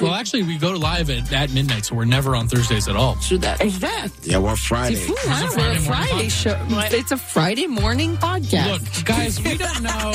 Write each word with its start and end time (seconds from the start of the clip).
Well, 0.00 0.14
actually, 0.14 0.42
we 0.44 0.58
go 0.58 0.70
live 0.72 1.10
at, 1.10 1.32
at 1.32 1.50
midnight, 1.52 1.84
so 1.86 1.94
we're 1.94 2.04
never 2.04 2.34
on 2.36 2.48
Thursdays 2.48 2.88
at 2.88 2.96
all. 2.96 3.16
True 3.16 3.38
that. 3.38 3.60
Exact. 3.60 4.26
Yeah, 4.26 4.38
we're 4.38 4.56
C'est 4.56 4.66
Friday. 4.68 4.94
fou, 4.96 5.12
It's 5.14 5.26
a 5.26 5.30
hein? 5.30 5.48
Friday 5.50 5.58
We're 5.58 5.62
a 5.62 5.80
morning 5.80 5.82
Friday 5.82 6.28
show. 6.28 6.66
It's 6.98 7.12
a 7.12 7.16
Friday 7.16 7.66
morning 7.66 8.16
podcast. 8.16 8.68
Look, 8.70 9.04
guys, 9.04 9.42
we 9.42 9.56
don't 9.56 9.82
know. 9.82 10.12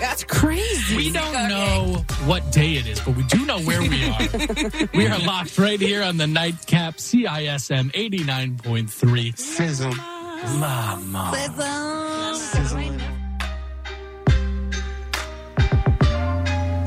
That's 0.00 0.24
crazy. 0.24 0.96
We 0.96 1.10
don't 1.12 1.32
know 1.48 2.04
what 2.24 2.50
day 2.52 2.74
it 2.74 2.86
is, 2.86 3.00
but 3.00 3.16
we 3.16 3.24
do 3.24 3.44
know 3.44 3.58
where 3.60 3.80
we 3.82 4.04
are. 4.08 4.88
we 4.94 5.06
are 5.06 5.18
locked 5.20 5.58
right 5.58 5.80
here 5.80 6.02
on 6.02 6.16
the 6.16 6.26
nightcap 6.26 6.96
CISM 6.96 7.90
89.3. 7.92 9.38
Sizzle. 9.38 9.94
Mama. 10.58 11.30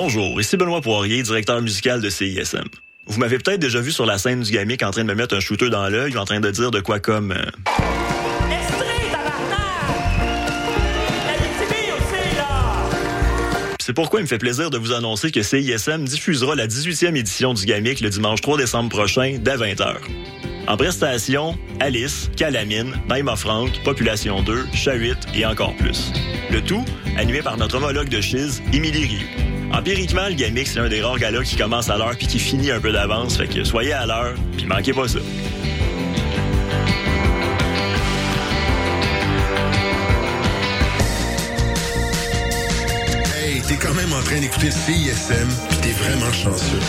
Bonjour, 0.00 0.40
ici 0.40 0.56
Benoît 0.56 0.80
Poirier, 0.80 1.24
directeur 1.24 1.60
musical 1.60 2.00
de 2.00 2.08
CISM. 2.08 2.62
Vous 3.08 3.18
m'avez 3.18 3.36
peut-être 3.38 3.58
déjà 3.58 3.80
vu 3.80 3.90
sur 3.90 4.06
la 4.06 4.16
scène 4.16 4.42
du 4.42 4.52
gamique 4.52 4.84
en 4.84 4.92
train 4.92 5.02
de 5.02 5.08
me 5.08 5.14
mettre 5.16 5.34
un 5.34 5.40
shooter 5.40 5.70
dans 5.70 5.88
l'œil 5.88 6.14
ou 6.14 6.20
en 6.20 6.24
train 6.24 6.38
de 6.38 6.48
dire 6.52 6.70
de 6.70 6.78
quoi 6.78 7.00
comme... 7.00 7.32
euh, 7.32 7.42
C'est 13.80 13.92
pourquoi 13.92 14.20
il 14.20 14.22
me 14.22 14.28
fait 14.28 14.38
plaisir 14.38 14.70
de 14.70 14.78
vous 14.78 14.92
annoncer 14.92 15.32
que 15.32 15.42
CISM 15.42 16.04
diffusera 16.04 16.54
la 16.54 16.68
18e 16.68 17.16
édition 17.16 17.52
du 17.52 17.66
Gamic 17.66 18.00
le 18.00 18.10
dimanche 18.10 18.40
3 18.40 18.56
décembre 18.56 18.90
prochain 18.90 19.38
dès 19.40 19.56
20h. 19.56 19.96
En 20.68 20.76
prestation, 20.76 21.58
Alice, 21.80 22.30
Calamine, 22.36 22.94
Naïma 23.08 23.34
Franck, 23.34 23.82
Population 23.82 24.42
2, 24.44 24.64
Chat 24.74 24.94
8 24.94 25.16
et 25.34 25.44
encore 25.44 25.74
plus. 25.74 26.12
Le 26.52 26.60
tout 26.62 26.84
animé 27.16 27.42
par 27.42 27.56
notre 27.56 27.78
homologue 27.78 28.08
de 28.08 28.20
Chiz, 28.20 28.62
Émilie 28.72 29.04
Rioux. 29.04 29.57
Empiriquement, 29.72 30.28
le 30.28 30.34
Gamic, 30.34 30.66
c'est 30.66 30.80
un 30.80 30.88
des 30.88 31.02
rares 31.02 31.18
galas 31.18 31.42
qui 31.42 31.56
commence 31.56 31.90
à 31.90 31.98
l'heure 31.98 32.16
puis 32.16 32.26
qui 32.26 32.38
finit 32.38 32.70
un 32.70 32.80
peu 32.80 32.90
d'avance, 32.90 33.36
fait 33.36 33.46
que 33.46 33.64
soyez 33.64 33.92
à 33.92 34.06
l'heure 34.06 34.34
puis 34.56 34.66
manquez 34.66 34.92
pas 34.92 35.06
ça. 35.06 35.18
Hey, 43.36 43.60
t'es 43.62 43.76
quand 43.76 43.94
même 43.94 44.12
en 44.12 44.22
train 44.22 44.40
d'écouter 44.40 44.70
CISM, 44.70 45.48
pis 45.70 45.76
t'es 45.76 45.92
vraiment 45.92 46.32
chanceux. 46.32 46.80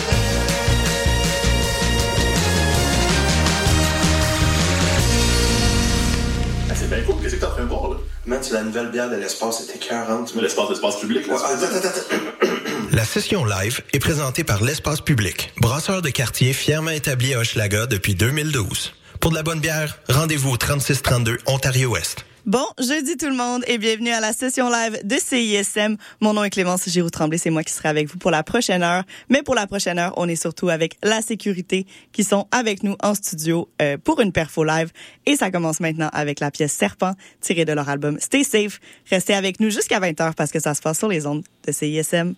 c'est 6.74 6.88
bien 6.88 7.02
cool, 7.02 7.22
qu'est-ce 7.22 7.34
que 7.34 7.40
t'es 7.40 7.46
en 7.46 7.50
train 7.50 7.64
de 7.64 7.68
voir 7.68 7.90
là? 7.90 7.96
Man, 8.30 8.38
c'est 8.42 8.52
la 8.52 8.62
nouvelle 8.62 8.92
bière 8.92 9.10
de 9.10 9.16
l'espace, 9.16 9.64
c'était 9.66 9.80
40. 9.84 10.36
Mais 10.36 10.42
l'espace, 10.42 10.70
l'espace 10.70 11.00
public, 11.00 11.26
là. 11.26 11.34
La 12.92 13.04
session 13.04 13.44
live 13.44 13.80
est 13.92 13.98
présentée 13.98 14.44
par 14.44 14.62
l'Espace 14.62 15.00
Public, 15.00 15.52
brasseur 15.60 16.00
de 16.00 16.10
quartier 16.10 16.52
fièrement 16.52 16.92
établi 16.92 17.34
à 17.34 17.40
Hochelaga 17.40 17.86
depuis 17.86 18.14
2012. 18.14 18.92
Pour 19.18 19.32
de 19.32 19.36
la 19.36 19.42
bonne 19.42 19.58
bière, 19.58 19.98
rendez-vous 20.08 20.50
au 20.50 20.56
3632 20.56 21.38
Ontario-Ouest. 21.46 22.24
Bon, 22.46 22.64
jeudi 22.78 23.18
tout 23.18 23.28
le 23.28 23.36
monde 23.36 23.62
et 23.66 23.76
bienvenue 23.76 24.12
à 24.12 24.20
la 24.20 24.32
session 24.32 24.70
live 24.70 24.98
de 25.04 25.16
CISM. 25.16 25.96
Mon 26.22 26.32
nom 26.32 26.42
est 26.42 26.48
Clémence 26.48 26.88
Giroux 26.88 27.10
Tremblay, 27.10 27.36
c'est 27.36 27.50
moi 27.50 27.62
qui 27.62 27.74
serai 27.74 27.90
avec 27.90 28.08
vous 28.08 28.16
pour 28.16 28.30
la 28.30 28.42
prochaine 28.42 28.82
heure. 28.82 29.04
Mais 29.28 29.42
pour 29.42 29.54
la 29.54 29.66
prochaine 29.66 29.98
heure, 29.98 30.14
on 30.16 30.26
est 30.26 30.40
surtout 30.40 30.70
avec 30.70 30.96
la 31.02 31.20
sécurité 31.20 31.86
qui 32.12 32.24
sont 32.24 32.48
avec 32.50 32.82
nous 32.82 32.96
en 33.02 33.14
studio 33.14 33.68
euh, 33.82 33.98
pour 33.98 34.20
une 34.20 34.32
perfo 34.32 34.64
live. 34.64 34.90
Et 35.26 35.36
ça 35.36 35.50
commence 35.50 35.80
maintenant 35.80 36.08
avec 36.14 36.40
la 36.40 36.50
pièce 36.50 36.72
Serpent 36.72 37.12
tirée 37.42 37.66
de 37.66 37.74
leur 37.74 37.90
album 37.90 38.18
Stay 38.18 38.42
Safe. 38.42 38.80
Restez 39.10 39.34
avec 39.34 39.60
nous 39.60 39.68
jusqu'à 39.68 40.00
20h 40.00 40.32
parce 40.32 40.50
que 40.50 40.60
ça 40.60 40.72
se 40.72 40.80
passe 40.80 40.98
sur 40.98 41.08
les 41.08 41.26
ondes 41.26 41.44
de 41.66 41.72
CISM. 41.72 42.34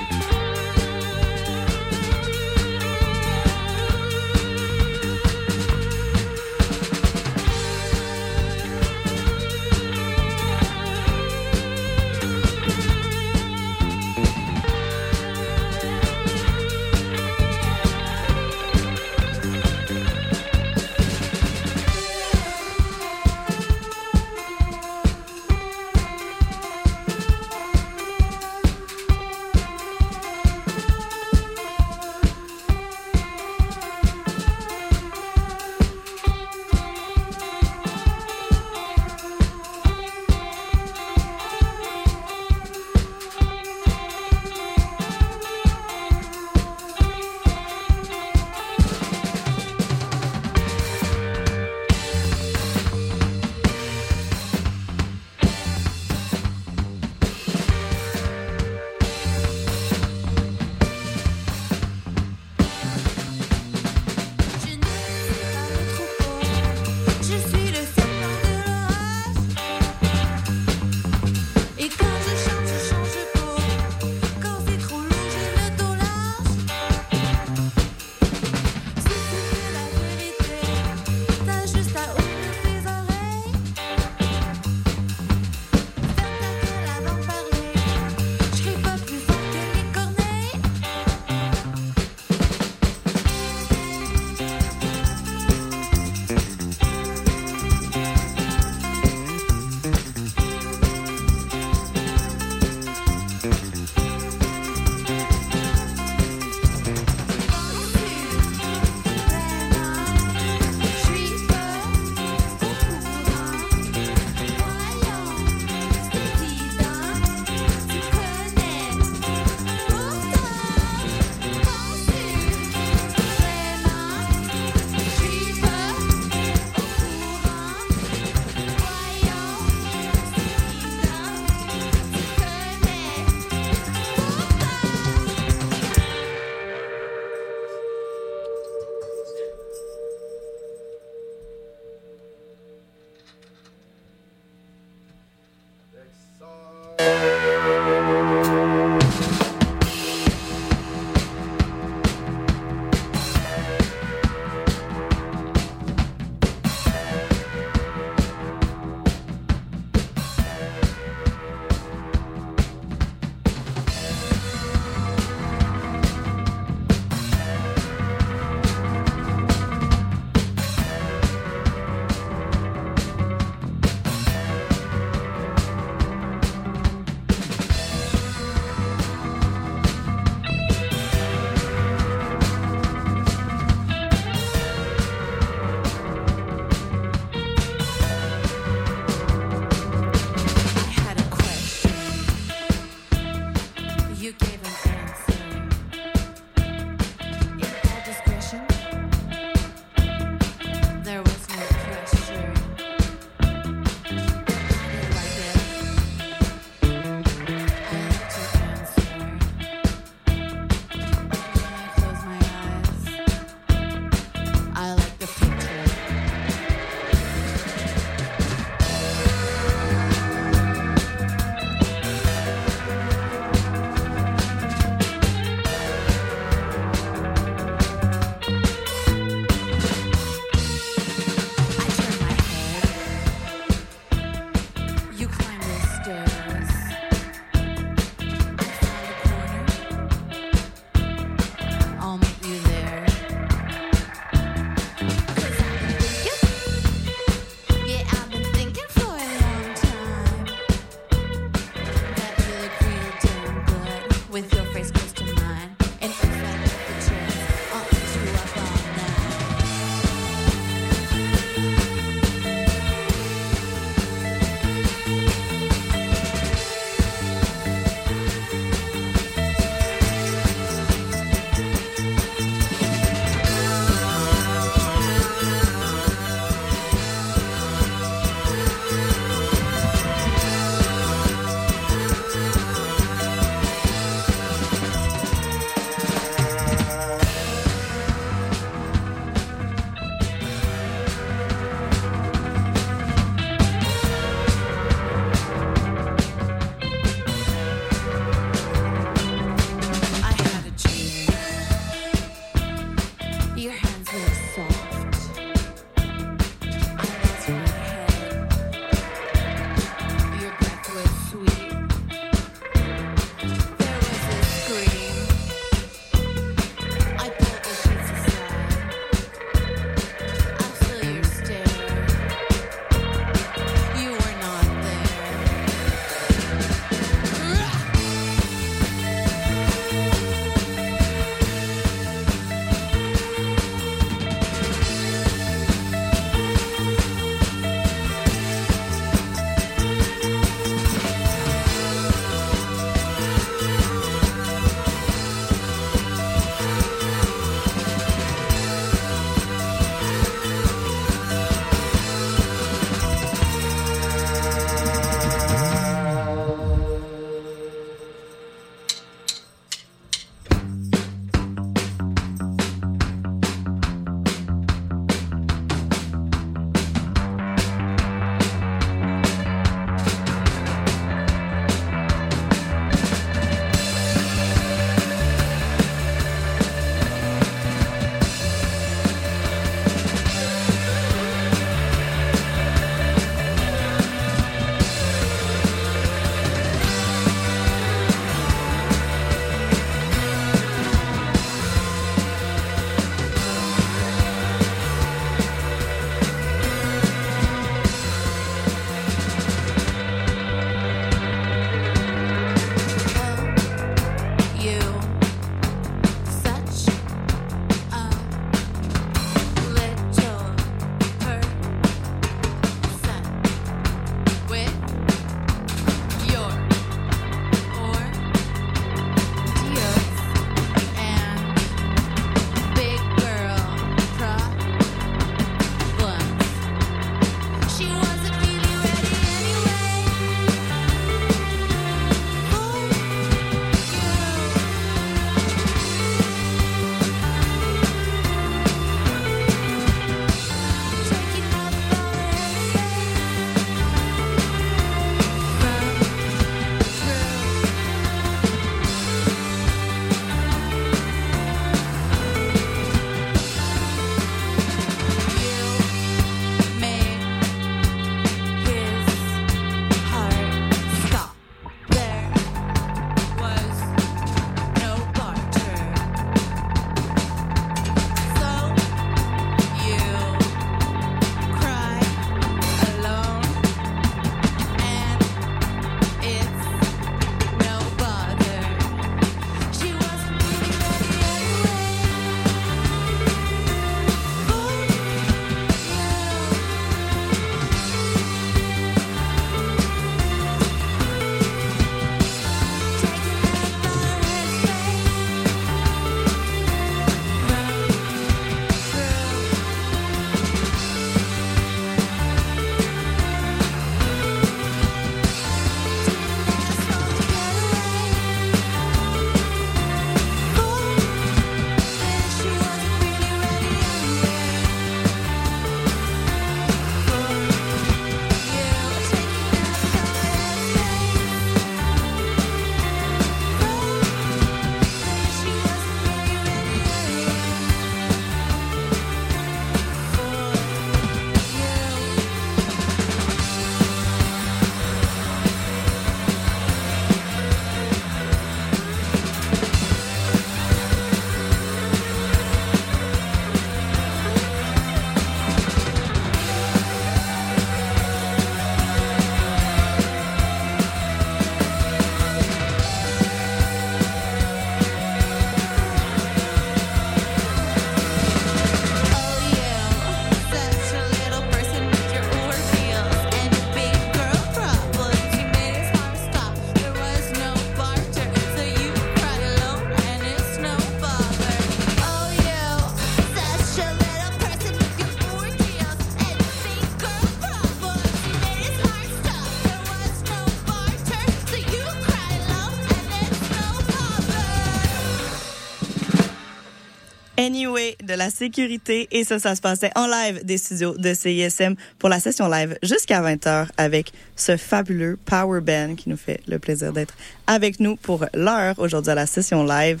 Anyway, 587.56 587.98
de 588.02 588.14
la 588.14 588.30
sécurité. 588.30 589.08
Et 589.10 589.24
ça, 589.24 589.38
ça 589.38 589.54
se 589.54 589.60
passait 589.60 589.90
en 589.94 590.06
live 590.06 590.42
des 590.42 590.56
studios 590.56 590.96
de 590.96 591.12
CISM 591.12 591.74
pour 591.98 592.08
la 592.08 592.18
session 592.18 592.48
live 592.48 592.78
jusqu'à 592.82 593.20
20h 593.20 593.66
avec 593.76 594.10
ce 594.36 594.56
fabuleux 594.56 595.18
Power 595.26 595.60
Band 595.60 595.94
qui 595.96 596.08
nous 596.08 596.16
fait 596.16 596.40
le 596.48 596.58
plaisir 596.58 596.94
d'être 596.94 597.12
avec 597.46 597.78
nous 597.78 597.96
pour 597.96 598.24
l'heure 598.32 598.76
aujourd'hui 598.78 599.10
à 599.12 599.14
la 599.16 599.26
session 599.26 599.64
live. 599.64 600.00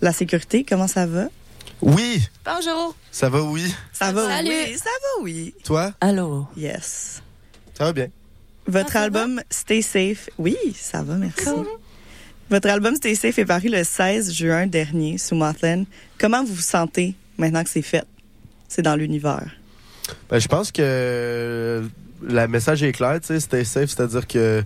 La 0.00 0.12
sécurité, 0.12 0.64
comment 0.68 0.88
ça 0.88 1.06
va? 1.06 1.26
Oui, 1.82 2.20
Bonjour. 2.44 2.96
ça 3.12 3.28
va, 3.28 3.42
oui. 3.42 3.72
Ça 3.92 4.10
va, 4.10 4.26
Salut. 4.26 4.48
oui. 4.50 4.76
Ça 4.76 4.90
va, 4.90 5.22
oui. 5.22 5.54
Toi, 5.62 5.92
Allô? 6.00 6.48
Yes. 6.56 7.22
ça 7.76 7.84
va 7.84 7.92
bien. 7.92 8.08
Votre 8.66 8.96
album 8.96 9.40
Stay 9.50 9.82
Safe, 9.82 10.28
oui, 10.36 10.56
ça 10.74 11.02
va, 11.02 11.14
merci. 11.14 11.44
Votre 12.50 12.68
album 12.68 12.94
Stay 12.96 13.14
Safe 13.14 13.38
est 13.38 13.44
paru 13.44 13.68
le 13.68 13.84
16 13.84 14.32
juin 14.32 14.66
dernier 14.66 15.18
sous 15.18 15.34
Mothland. 15.34 15.84
Comment 16.18 16.44
vous 16.44 16.54
vous 16.54 16.60
sentez 16.60 17.14
maintenant 17.36 17.62
que 17.62 17.70
c'est 17.70 17.82
fait? 17.82 18.04
C'est 18.68 18.82
dans 18.82 18.96
l'univers. 18.96 19.50
Ben, 20.30 20.38
je 20.38 20.48
pense 20.48 20.72
que 20.72 21.82
le 22.22 22.46
message 22.46 22.82
est 22.82 22.92
clair, 22.92 23.20
tu 23.20 23.28
sais, 23.28 23.40
stay 23.40 23.64
safe, 23.64 23.90
c'est-à-dire 23.90 24.26
que 24.26 24.64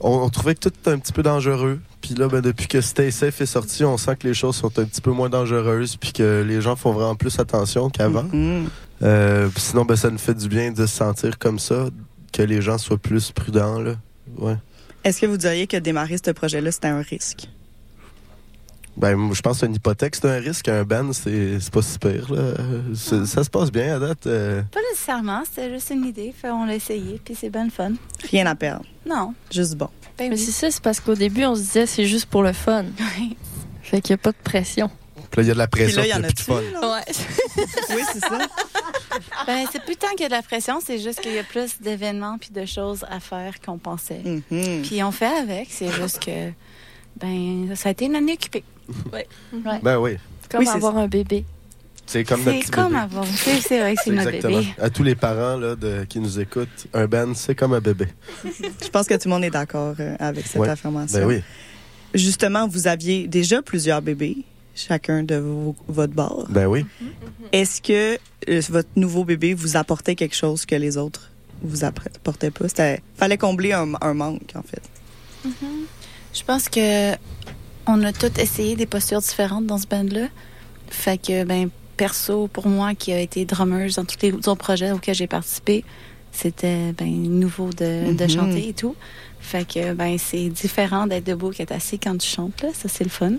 on, 0.00 0.10
on 0.10 0.28
trouvait 0.28 0.54
que 0.54 0.60
tout 0.60 0.68
était 0.68 0.90
un 0.90 0.98
petit 0.98 1.12
peu 1.12 1.22
dangereux. 1.22 1.80
Puis 2.00 2.14
là, 2.14 2.28
ben, 2.28 2.40
depuis 2.40 2.66
que 2.66 2.80
Stay 2.80 3.10
Safe 3.10 3.40
est 3.40 3.46
sorti, 3.46 3.84
on 3.84 3.96
sent 3.96 4.16
que 4.16 4.28
les 4.28 4.34
choses 4.34 4.56
sont 4.56 4.78
un 4.78 4.84
petit 4.84 5.00
peu 5.00 5.10
moins 5.10 5.28
dangereuses, 5.28 5.96
puis 5.96 6.12
que 6.12 6.44
les 6.46 6.60
gens 6.60 6.76
font 6.76 6.92
vraiment 6.92 7.16
plus 7.16 7.38
attention 7.38 7.90
qu'avant. 7.90 8.24
Mhm. 8.32 8.68
Euh, 9.02 9.48
sinon, 9.56 9.84
ben, 9.84 9.96
ça 9.96 10.10
nous 10.10 10.18
fait 10.18 10.34
du 10.34 10.48
bien 10.48 10.70
de 10.70 10.86
se 10.86 10.94
sentir 10.94 11.38
comme 11.38 11.58
ça, 11.58 11.88
que 12.32 12.42
les 12.42 12.62
gens 12.62 12.78
soient 12.78 12.98
plus 12.98 13.32
prudents, 13.32 13.80
là. 13.80 13.94
Ouais. 14.38 14.56
Est-ce 15.06 15.20
que 15.20 15.26
vous 15.26 15.36
diriez 15.36 15.68
que 15.68 15.76
démarrer 15.76 16.16
ce 16.24 16.32
projet-là, 16.32 16.72
c'était 16.72 16.88
un 16.88 17.00
risque? 17.00 17.48
Ben, 18.96 19.14
moi, 19.14 19.34
je 19.36 19.40
pense 19.42 19.60
qu'une 19.60 19.74
hypothèque, 19.74 20.16
c'est 20.16 20.26
un 20.26 20.40
risque. 20.40 20.68
Un 20.68 20.82
ban, 20.82 21.12
c'est 21.12 21.60
c'est 21.60 21.72
pas 21.72 21.82
si 21.82 21.96
pire, 21.98 22.32
là. 22.32 22.54
C'est- 22.94 23.24
Ça 23.26 23.44
se 23.44 23.50
passe 23.50 23.70
bien 23.70 23.94
à 23.94 23.98
date. 24.00 24.26
euh. 24.26 24.62
Pas 24.72 24.80
nécessairement, 24.90 25.42
c'était 25.44 25.72
juste 25.72 25.90
une 25.90 26.06
idée. 26.06 26.34
Fait, 26.36 26.50
on 26.50 26.64
l'a 26.64 26.74
essayé, 26.74 27.20
puis 27.24 27.36
c'est 27.38 27.50
bien 27.50 27.68
fun. 27.70 27.92
Rien 28.30 28.46
à 28.46 28.54
perdre. 28.56 28.84
Non. 29.06 29.32
Juste 29.52 29.76
bon. 29.76 29.90
Ben 30.18 30.30
Mais 30.30 30.36
oui. 30.36 30.38
c'est 30.42 30.50
ça, 30.50 30.70
c'est 30.72 30.82
parce 30.82 30.98
qu'au 30.98 31.14
début, 31.14 31.44
on 31.44 31.54
se 31.54 31.60
disait 31.60 31.86
c'est 31.86 32.06
juste 32.06 32.26
pour 32.26 32.42
le 32.42 32.52
fun. 32.52 32.86
Fait 33.82 34.00
qu'il 34.00 34.14
n'y 34.14 34.18
a 34.20 34.22
pas 34.22 34.32
de 34.32 34.36
pression. 34.42 34.90
Puis 35.36 35.42
là, 35.42 35.42
il 35.42 35.48
y 35.48 35.50
a 35.50 35.54
de 35.54 35.58
la 35.58 35.66
pression, 35.66 36.00
Puis 36.00 36.08
là, 36.10 36.16
il 36.16 36.22
y 36.22 36.22
puis 36.22 36.22
en 36.22 36.22
il 36.22 36.22
y 36.22 36.26
a 36.26 36.28
plus 36.28 36.34
de 36.34 36.80
fun. 36.80 36.88
Ouais. 36.94 37.64
Oui, 37.96 38.02
c'est 38.12 38.20
ça. 38.20 38.38
Ben, 39.46 39.66
c'est 39.72 39.82
plus 39.84 39.96
tant 39.96 40.10
qu'il 40.10 40.22
y 40.22 40.24
a 40.24 40.28
de 40.28 40.34
la 40.34 40.42
pression, 40.42 40.78
c'est 40.84 40.98
juste 40.98 41.20
qu'il 41.20 41.32
y 41.32 41.38
a 41.38 41.42
plus 41.44 41.80
d'événements 41.80 42.36
puis 42.38 42.50
de 42.50 42.64
choses 42.66 43.04
à 43.10 43.20
faire 43.20 43.60
qu'on 43.64 43.78
pensait. 43.78 44.20
Mhm. 44.50 44.82
Puis 44.82 45.02
on 45.02 45.10
fait 45.12 45.26
avec, 45.26 45.68
c'est 45.70 45.90
juste 45.90 46.22
que 46.24 46.50
ben 47.18 47.74
ça 47.76 47.88
a 47.88 47.92
été 47.92 48.06
une 48.06 48.16
année 48.16 48.34
occupée. 48.34 48.64
Ouais. 49.12 49.26
Ouais. 49.52 49.80
Ben 49.82 49.98
oui. 49.98 50.16
Comme 50.50 50.60
Oui, 50.60 50.66
c'est 50.66 50.74
avoir 50.76 50.96
un 50.98 51.08
bébé. 51.08 51.44
C'est 52.08 52.22
comme 52.24 52.40
notre 52.44 52.52
C'est 52.52 52.60
petit 52.60 52.70
comme 52.70 52.88
bébé. 52.92 52.98
avant. 53.00 53.24
C'est 53.24 53.80
vrai 53.80 53.94
que 53.94 54.00
c'est 54.04 54.10
notre 54.12 54.28
Exactement. 54.28 54.58
bébé. 54.60 54.74
À 54.80 54.90
tous 54.90 55.02
les 55.02 55.14
parents 55.16 55.56
là, 55.56 55.74
de, 55.74 56.04
qui 56.08 56.20
nous 56.20 56.38
écoutent, 56.38 56.86
un 56.94 57.06
band, 57.06 57.34
c'est 57.34 57.54
comme 57.54 57.72
un 57.72 57.80
bébé. 57.80 58.06
Je 58.44 58.88
pense 58.90 59.06
que 59.06 59.14
tout 59.14 59.22
le 59.28 59.30
monde 59.30 59.44
est 59.44 59.50
d'accord 59.50 59.94
euh, 59.98 60.14
avec 60.20 60.46
cette 60.46 60.60
Ouais. 60.60 60.68
affirmation. 60.68 61.18
Ben 61.18 61.26
oui. 61.26 61.42
Justement, 62.14 62.68
vous 62.68 62.86
aviez 62.86 63.26
déjà 63.26 63.60
plusieurs 63.62 64.02
bébés, 64.02 64.36
chacun 64.76 65.22
de 65.24 65.36
vos- 65.36 65.74
votre 65.88 66.12
bord. 66.12 66.46
Ben 66.50 66.66
oui. 66.66 66.84
Est-ce 67.52 67.80
que 67.82 68.18
euh, 68.48 68.60
votre 68.68 68.88
nouveau 68.96 69.24
bébé 69.24 69.54
vous 69.54 69.76
apportait 69.76 70.14
quelque 70.14 70.36
chose 70.36 70.64
que 70.66 70.74
les 70.76 70.96
autres 70.96 71.30
vous 71.62 71.84
apportaient 71.84 72.50
pas? 72.52 72.68
C'était 72.68 73.00
fallait 73.16 73.38
combler 73.38 73.72
un, 73.72 73.92
un 74.00 74.14
manque, 74.14 74.52
en 74.54 74.62
fait. 74.62 74.82
Je 76.34 76.42
pense 76.44 76.68
que 76.68 77.14
on 77.86 78.02
a 78.02 78.12
tous 78.12 78.38
essayé 78.40 78.76
des 78.76 78.86
postures 78.86 79.20
différentes 79.20 79.66
dans 79.66 79.78
ce 79.78 79.86
band-là. 79.86 80.26
Fait 80.90 81.18
que, 81.18 81.44
ben, 81.44 81.70
perso, 81.96 82.48
pour 82.48 82.66
moi, 82.68 82.94
qui 82.94 83.12
a 83.12 83.20
été 83.20 83.44
drummer 83.44 83.88
dans 83.96 84.04
tous 84.04 84.16
les 84.22 84.32
autres 84.32 84.54
projets 84.56 84.90
auxquels 84.92 85.14
j'ai 85.14 85.26
participé, 85.28 85.84
c'était, 86.32 86.92
ben, 86.92 87.06
nouveau 87.08 87.70
de, 87.70 88.12
de 88.12 88.24
Mhm. 88.24 88.28
chanter 88.28 88.68
et 88.68 88.72
tout. 88.74 88.94
Fait 89.40 89.66
que, 89.66 89.94
ben, 89.94 90.18
c'est 90.18 90.48
différent 90.48 91.06
d'être 91.06 91.24
debout 91.24 91.50
qu'être 91.50 91.72
assis 91.72 91.98
quand 91.98 92.16
tu 92.18 92.26
chantes, 92.28 92.60
là. 92.62 92.68
Ça, 92.74 92.88
c'est 92.88 93.04
le 93.04 93.10
fun. 93.10 93.34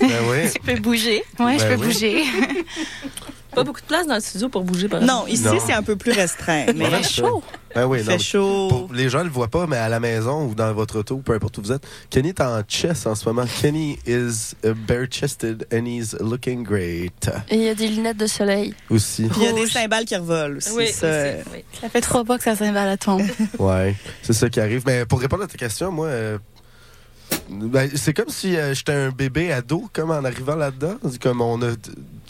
Ben 0.00 0.10
oui. 0.30 0.50
tu 0.54 0.60
peux 0.60 0.80
bouger. 0.80 1.22
Ouais, 1.38 1.58
je 1.58 1.64
Ben 1.64 1.78
peux 1.78 1.86
oui. 1.86 1.92
bouger. 1.92 2.24
Pas 3.54 3.64
beaucoup 3.64 3.80
de 3.80 3.86
place 3.86 4.06
dans 4.06 4.14
le 4.14 4.20
studio 4.20 4.48
pour 4.50 4.62
bouger, 4.62 4.88
par 4.88 5.00
Non, 5.00 5.26
ici, 5.26 5.44
c'est 5.66 5.72
un 5.72 5.82
peu 5.82 5.96
plus 5.96 6.12
restreint. 6.12 6.66
Mais 6.76 6.88
Voilà, 6.88 7.02
ça. 7.02 7.22
Ben 7.74 7.86
oui, 7.86 7.98
il 8.00 8.04
non, 8.06 8.12
fait 8.12 8.18
chaud. 8.18 8.68
pour- 8.68 8.92
les 8.92 9.08
gens 9.08 9.20
ne 9.20 9.24
le 9.24 9.30
voient 9.30 9.48
pas, 9.48 9.66
mais 9.66 9.76
à 9.76 9.88
la 9.88 10.00
maison 10.00 10.46
ou 10.46 10.54
dans 10.54 10.72
votre 10.72 10.98
auto, 11.00 11.18
peu 11.18 11.32
importe 11.34 11.58
où 11.58 11.62
vous 11.62 11.72
êtes, 11.72 11.82
Kenny 12.08 12.28
est 12.30 12.40
en 12.40 12.62
chess 12.66 13.04
en 13.06 13.14
ce 13.14 13.28
moment. 13.28 13.44
Kenny 13.60 13.98
is 14.06 14.54
uh, 14.64 14.72
bare-chested 14.86 15.66
and 15.72 15.84
he's 15.86 16.14
looking 16.20 16.62
great. 16.62 17.28
Et 17.50 17.56
il 17.56 17.62
y 17.62 17.68
a 17.68 17.74
des 17.74 17.88
lunettes 17.88 18.16
de 18.16 18.26
soleil. 18.26 18.74
Aussi. 18.90 19.28
Il 19.36 19.42
y 19.42 19.46
a 19.48 19.52
des 19.52 19.66
cymbales 19.66 20.04
qui 20.06 20.16
revolent 20.16 20.56
aussi. 20.58 20.70
Oui, 20.74 20.88
ça, 20.88 21.06
aussi, 21.08 21.48
oui. 21.52 21.64
Ça 21.80 21.88
fait 21.88 22.00
trois 22.00 22.24
pas 22.24 22.38
que 22.38 22.44
ça 22.44 22.56
s'invale 22.56 22.88
à 22.88 22.96
tombe. 22.96 23.22
Ouais, 23.58 23.94
c'est 24.22 24.32
ça 24.34 24.48
qui 24.48 24.60
arrive. 24.60 24.82
Mais 24.86 25.04
pour 25.04 25.20
répondre 25.20 25.42
à 25.44 25.46
ta 25.46 25.56
question, 25.58 25.90
moi, 25.92 26.06
euh, 26.06 26.38
ben, 27.50 27.90
c'est 27.94 28.14
comme 28.14 28.28
si 28.28 28.56
euh, 28.56 28.74
j'étais 28.74 28.92
un 28.92 29.10
bébé 29.10 29.52
ado, 29.52 29.88
comme 29.92 30.10
en 30.10 30.24
arrivant 30.24 30.56
là-dedans. 30.56 30.96
Comme 31.20 31.40
on 31.40 31.60
a 31.62 31.72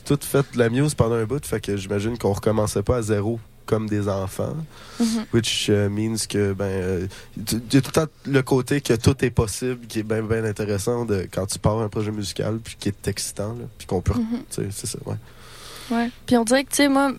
tout 0.05 0.19
fait 0.23 0.45
de 0.55 0.59
la 0.59 0.69
muse 0.69 0.95
pendant 0.95 1.17
un 1.17 1.25
bout, 1.25 1.45
fait 1.45 1.61
que 1.61 1.77
j'imagine 1.77 2.17
qu'on 2.17 2.33
recommençait 2.33 2.83
pas 2.83 2.97
à 2.97 3.03
zéro 3.03 3.39
comme 3.67 3.87
des 3.87 4.09
enfants. 4.09 4.57
Mhm. 4.99 5.27
Which 5.33 5.69
uh, 5.69 5.89
means 5.91 6.27
que, 6.27 6.55
ben, 6.55 6.65
euh, 6.65 7.07
y 7.37 7.77
a 7.77 7.81
tout 7.83 8.01
le 8.25 8.43
côté 8.43 8.81
que 8.81 8.95
tout 8.95 9.23
est 9.23 9.31
possible, 9.31 9.87
qui 9.87 10.01
est 10.01 10.03
bien, 10.03 10.23
bien 10.23 10.45
intéressant 10.45 11.05
de, 11.05 11.29
quand 11.31 11.47
tu 11.47 11.59
pars 11.59 11.79
un 11.79 11.89
projet 11.89 12.11
musical, 12.11 12.59
puis 12.65 12.77
qui 12.81 12.89
est 12.89 13.09
excitant, 13.09 13.51
là, 13.51 13.67
puis 13.77 13.87
qu'on 13.87 14.01
peut. 14.01 14.15
Mhm. 14.15 14.43
sais, 14.49 14.69
C'est 14.71 14.87
ça, 14.87 14.99
ouais. 15.05 15.17
Ouais. 15.91 16.11
Puis 16.27 16.37
on 16.37 16.45
dirait 16.45 16.65
que, 16.65 16.71
tu 16.71 16.77
sais, 16.77 16.89
moi, 16.89 17.13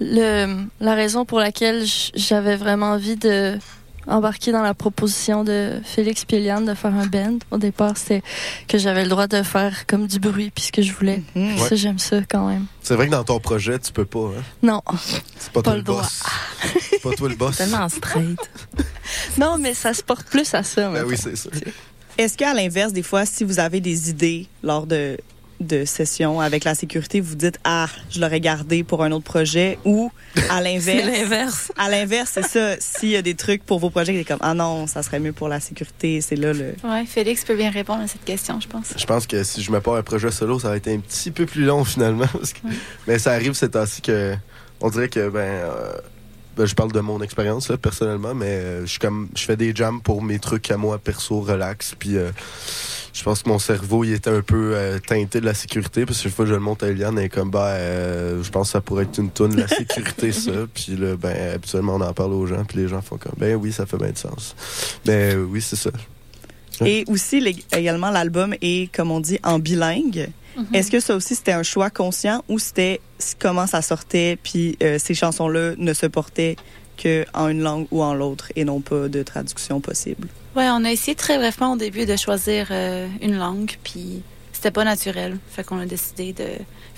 le, 0.00 0.64
la 0.80 0.94
raison 0.94 1.24
pour 1.24 1.38
laquelle 1.38 1.84
j'avais 2.14 2.56
vraiment 2.56 2.92
envie 2.92 3.16
de 3.16 3.58
embarquer 4.06 4.52
dans 4.52 4.62
la 4.62 4.74
proposition 4.74 5.44
de 5.44 5.80
Félix 5.84 6.24
et 6.30 6.36
Eliane 6.36 6.64
de 6.64 6.74
faire 6.74 6.94
un 6.94 7.06
band, 7.06 7.38
au 7.50 7.58
départ, 7.58 7.96
c'était 7.96 8.22
que 8.68 8.78
j'avais 8.78 9.04
le 9.04 9.08
droit 9.08 9.26
de 9.26 9.42
faire 9.42 9.86
comme 9.86 10.06
du 10.06 10.18
bruit, 10.18 10.50
puis 10.54 10.64
ce 10.64 10.72
que 10.72 10.82
je 10.82 10.92
voulais. 10.92 11.22
Mhm. 11.34 11.56
Ça, 11.58 11.64
Ouais. 11.70 11.76
j'aime 11.76 11.98
ça 11.98 12.20
quand 12.28 12.48
même. 12.48 12.66
C'est 12.82 12.94
vrai 12.96 13.06
que 13.06 13.12
dans 13.12 13.24
ton 13.24 13.38
projet, 13.40 13.78
tu 13.78 13.92
peux 13.92 14.04
pas, 14.04 14.30
hein? 14.36 14.42
Non. 14.62 14.82
C'est 15.38 15.52
pas, 15.52 15.62
Pas 15.62 15.70
toi 15.70 15.76
le 15.76 15.82
boss. 15.82 16.22
C'est 16.90 17.02
pas 17.02 17.10
toi 17.12 17.28
le 17.28 17.36
boss. 17.36 17.56
Tellement 17.58 17.88
straight. 17.88 18.38
Non, 19.38 19.58
mais 19.58 19.74
ça 19.74 19.92
se 19.94 20.02
porte 20.02 20.26
plus 20.28 20.54
à 20.54 20.62
ça. 20.62 20.88
Ben 20.90 21.04
oui, 21.06 21.16
c'est 21.18 21.36
ça. 21.36 21.50
Est-ce 22.18 22.36
qu'à 22.36 22.54
l'inverse, 22.54 22.92
des 22.92 23.02
fois, 23.02 23.26
si 23.26 23.44
vous 23.44 23.58
avez 23.58 23.80
des 23.80 24.10
idées 24.10 24.46
lors 24.62 24.86
de, 24.86 25.18
de 25.66 25.84
sessions 25.84 26.40
avec 26.40 26.64
la 26.64 26.74
sécurité, 26.74 27.20
vous 27.20 27.34
dites 27.34 27.58
Ah, 27.64 27.86
je 28.10 28.20
l'aurais 28.20 28.40
gardé 28.40 28.84
pour 28.84 29.02
un 29.02 29.12
autre 29.12 29.24
projet 29.24 29.78
ou 29.84 30.10
à 30.50 30.60
C'est 30.80 31.02
l'inverse? 31.02 31.72
à 31.78 31.88
l'inverse, 31.90 32.30
c'est 32.34 32.44
ça. 32.46 32.76
S'il 32.80 33.10
y 33.10 33.16
a 33.16 33.22
des 33.22 33.34
trucs 33.34 33.64
pour 33.64 33.78
vos 33.78 33.90
projets, 33.90 34.14
c'est 34.16 34.24
comme 34.24 34.38
Ah 34.42 34.54
non, 34.54 34.86
ça 34.86 35.02
serait 35.02 35.20
mieux 35.20 35.32
pour 35.32 35.48
la 35.48 35.60
sécurité, 35.60 36.20
c'est 36.20 36.36
là 36.36 36.52
le. 36.52 36.74
Ouais, 36.84 37.04
Félix 37.06 37.44
peut 37.44 37.56
bien 37.56 37.70
répondre 37.70 38.02
à 38.02 38.06
cette 38.08 38.24
question, 38.24 38.60
je 38.60 38.68
pense. 38.68 38.92
Je 38.96 39.04
pense 39.06 39.26
que 39.26 39.42
si 39.44 39.62
je 39.62 39.70
me 39.70 39.80
pars 39.80 39.94
un 39.94 40.02
projet 40.02 40.30
solo, 40.30 40.58
ça 40.58 40.68
va 40.68 40.76
être 40.76 40.88
un 40.88 40.98
petit 40.98 41.30
peu 41.30 41.46
plus 41.46 41.64
long 41.64 41.84
finalement. 41.92 42.26
parce 42.32 42.52
que- 42.52 42.60
Mais 43.06 43.18
ça 43.18 43.32
arrive 43.32 43.54
ces 43.54 43.70
temps-ci 43.70 44.02
que 44.02 44.34
on 44.80 44.90
dirait 44.90 45.08
que 45.08 45.28
ben, 45.28 45.38
euh, 45.40 45.92
ben, 46.56 46.66
je 46.66 46.74
parle 46.74 46.92
de 46.92 47.00
mon 47.00 47.22
expérience 47.22 47.68
là, 47.68 47.76
personnellement, 47.78 48.34
mais 48.34 48.46
euh, 48.46 48.80
je 48.82 48.86
suis 48.90 48.98
comme 48.98 49.28
je 49.36 49.42
fais 49.44 49.56
des 49.56 49.72
jams 49.74 50.00
pour 50.02 50.22
mes 50.22 50.38
trucs 50.38 50.70
à 50.70 50.76
moi 50.76 50.98
perso 50.98 51.40
relax. 51.40 51.94
Puis 51.98 52.16
euh, 52.16 52.30
je 53.22 53.24
pense 53.24 53.44
que 53.44 53.48
mon 53.48 53.60
cerveau 53.60 54.02
il 54.02 54.14
était 54.14 54.30
un 54.30 54.42
peu 54.42 54.72
euh, 54.74 54.98
teinté 54.98 55.40
de 55.40 55.44
la 55.46 55.54
sécurité 55.54 56.04
parce 56.04 56.18
que 56.18 56.24
chaque 56.24 56.32
fois 56.32 56.44
que 56.44 56.48
je 56.50 56.54
le 56.54 56.60
monte 56.60 56.82
à 56.82 56.88
Eliane, 56.88 57.16
elle 57.20 57.26
est 57.26 57.28
comme 57.28 57.52
bah 57.52 57.76
je 57.78 58.50
pense 58.50 58.66
que 58.66 58.72
ça 58.72 58.80
pourrait 58.80 59.04
être 59.04 59.16
une 59.18 59.30
tonne 59.30 59.54
la 59.56 59.68
sécurité 59.68 60.32
ça. 60.32 60.50
Puis 60.74 60.96
là 60.96 61.14
ben 61.16 61.54
habituellement 61.54 61.94
on 61.94 62.00
en 62.00 62.12
parle 62.12 62.32
aux 62.32 62.46
gens 62.48 62.64
puis 62.64 62.78
les 62.78 62.88
gens 62.88 63.00
font 63.00 63.18
comme 63.18 63.34
ben 63.38 63.54
oui 63.54 63.70
ça 63.70 63.86
fait 63.86 63.96
bien 63.96 64.10
de 64.10 64.18
sens. 64.18 64.56
Mais 65.06 65.34
euh, 65.34 65.44
oui 65.48 65.60
c'est 65.62 65.76
ça. 65.76 65.90
Et 66.84 67.04
aussi, 67.06 67.38
les- 67.38 67.54
également, 67.76 68.10
l'album 68.10 68.54
est, 68.60 68.90
comme 68.92 69.10
on 69.12 69.20
dit, 69.20 69.38
en 69.44 69.60
bilingue. 69.60 70.30
Mhm. 70.56 70.66
Est-ce 70.72 70.90
que 70.90 70.98
ça 70.98 71.14
aussi, 71.14 71.36
c'était 71.36 71.52
un 71.52 71.62
choix 71.62 71.90
conscient 71.90 72.42
ou 72.48 72.58
c'était 72.58 73.00
comment 73.38 73.68
ça 73.68 73.82
sortait, 73.82 74.36
puis 74.42 74.76
euh, 74.82 74.98
ces 74.98 75.14
chansons-là 75.14 75.74
ne 75.76 75.92
se 75.92 76.06
portaient 76.06 76.56
qu'en 77.02 77.48
une 77.48 77.60
langue 77.62 77.86
ou 77.90 78.02
en 78.02 78.14
l'autre 78.14 78.52
et 78.56 78.64
non 78.64 78.80
pas 78.80 79.08
de 79.08 79.22
traduction 79.22 79.80
possible? 79.80 80.28
Ouais, 80.54 80.68
on 80.70 80.84
a 80.84 80.90
essayé 80.92 81.14
très 81.14 81.36
brièvement 81.38 81.72
au 81.72 81.76
début 81.76 82.04
de 82.06 82.16
choisir 82.16 82.68
euh, 82.70 83.06
une 83.22 83.36
langue, 83.38 83.76
puis 83.82 84.22
c'était 84.52 84.70
pas 84.70 84.84
naturel. 84.84 85.38
Fait 85.50 85.64
qu'on 85.64 85.78
a 85.78 85.86
décidé 85.86 86.32
de. 86.32 86.44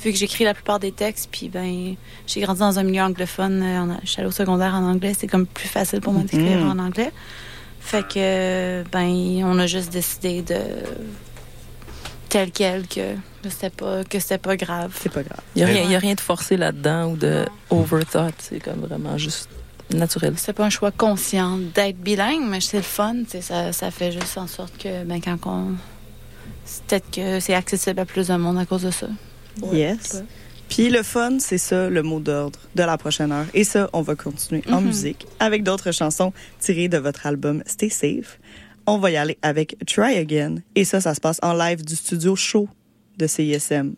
Vu 0.02 0.10
que 0.12 0.18
j'écris 0.18 0.44
la 0.44 0.52
plupart 0.54 0.80
des 0.80 0.90
textes, 0.92 1.28
puis 1.30 1.48
ben, 1.48 1.94
j'ai 2.26 2.40
grandi 2.40 2.58
dans 2.60 2.78
un 2.78 2.82
milieu 2.82 3.02
anglophone, 3.02 3.62
euh, 3.62 3.80
en- 3.80 4.00
je 4.02 4.08
suis 4.10 4.20
allée 4.20 4.28
au 4.28 4.32
secondaire 4.32 4.74
en 4.74 4.82
anglais, 4.84 5.12
c'est 5.18 5.28
comme 5.28 5.46
plus 5.46 5.68
facile 5.68 6.00
pour 6.00 6.12
moi 6.12 6.22
d'écrire 6.22 6.58
Mhm. 6.58 6.78
en 6.80 6.82
anglais. 6.84 7.12
Fait 7.80 8.06
que, 8.06 8.82
ben, 8.90 9.42
on 9.44 9.58
a 9.58 9.66
juste 9.66 9.92
décidé 9.92 10.42
de. 10.42 10.56
tel 12.28 12.50
quel, 12.50 12.86
que 12.88 13.14
c'était 13.48 13.70
pas, 13.70 14.02
que 14.04 14.18
c'était 14.18 14.38
pas 14.38 14.56
grave. 14.56 14.92
C'est 15.00 15.12
pas 15.12 15.22
grave. 15.22 15.40
Il 15.54 15.64
n'y 15.64 15.94
a 15.94 15.98
rien 15.98 16.14
de 16.14 16.20
forcé 16.20 16.56
là-dedans 16.56 17.12
ou 17.12 17.16
de 17.16 17.44
overthought. 17.70 18.34
C'est 18.38 18.58
comme 18.58 18.80
vraiment 18.80 19.16
juste 19.18 19.48
naturel. 19.92 20.34
C'est 20.36 20.52
pas 20.52 20.64
un 20.64 20.70
choix 20.70 20.90
conscient 20.90 21.58
d'être 21.74 21.98
bilingue, 21.98 22.46
mais 22.48 22.60
c'est 22.60 22.78
le 22.78 22.82
fun. 22.82 23.16
Ça, 23.40 23.72
ça 23.72 23.90
fait 23.90 24.12
juste 24.12 24.38
en 24.38 24.46
sorte 24.46 24.76
que 24.78 25.04
ben, 25.04 25.20
quand 25.20 25.38
on 25.46 25.72
peut-être 26.88 27.10
que 27.10 27.40
c'est 27.40 27.54
accessible 27.54 28.00
à 28.00 28.04
plus 28.06 28.28
de 28.28 28.34
monde 28.36 28.58
à 28.58 28.64
cause 28.66 28.82
de 28.82 28.90
ça. 28.90 29.08
Yes. 29.72 30.22
Puis 30.68 30.88
le 30.88 31.02
fun, 31.02 31.38
c'est 31.38 31.58
ça 31.58 31.88
le 31.90 32.02
mot 32.02 32.20
d'ordre 32.20 32.58
de 32.74 32.82
la 32.82 32.96
prochaine 32.96 33.30
heure. 33.32 33.46
Et 33.54 33.64
ça, 33.64 33.90
on 33.92 34.00
va 34.02 34.14
continuer 34.14 34.62
en 34.70 34.80
Mhm. 34.80 34.86
musique 34.86 35.26
avec 35.38 35.62
d'autres 35.62 35.92
chansons 35.92 36.32
tirées 36.58 36.88
de 36.88 36.96
votre 36.98 37.26
album 37.26 37.62
Stay 37.66 37.90
Safe. 37.90 38.38
On 38.86 38.98
va 38.98 39.10
y 39.10 39.16
aller 39.16 39.38
avec 39.42 39.76
Try 39.86 40.16
Again. 40.16 40.56
Et 40.74 40.84
ça, 40.84 41.00
ça 41.00 41.14
se 41.14 41.20
passe 41.20 41.38
en 41.42 41.52
live 41.54 41.84
du 41.84 41.94
studio 41.94 42.34
show 42.34 42.68
de 43.18 43.26
CISM. 43.26 43.94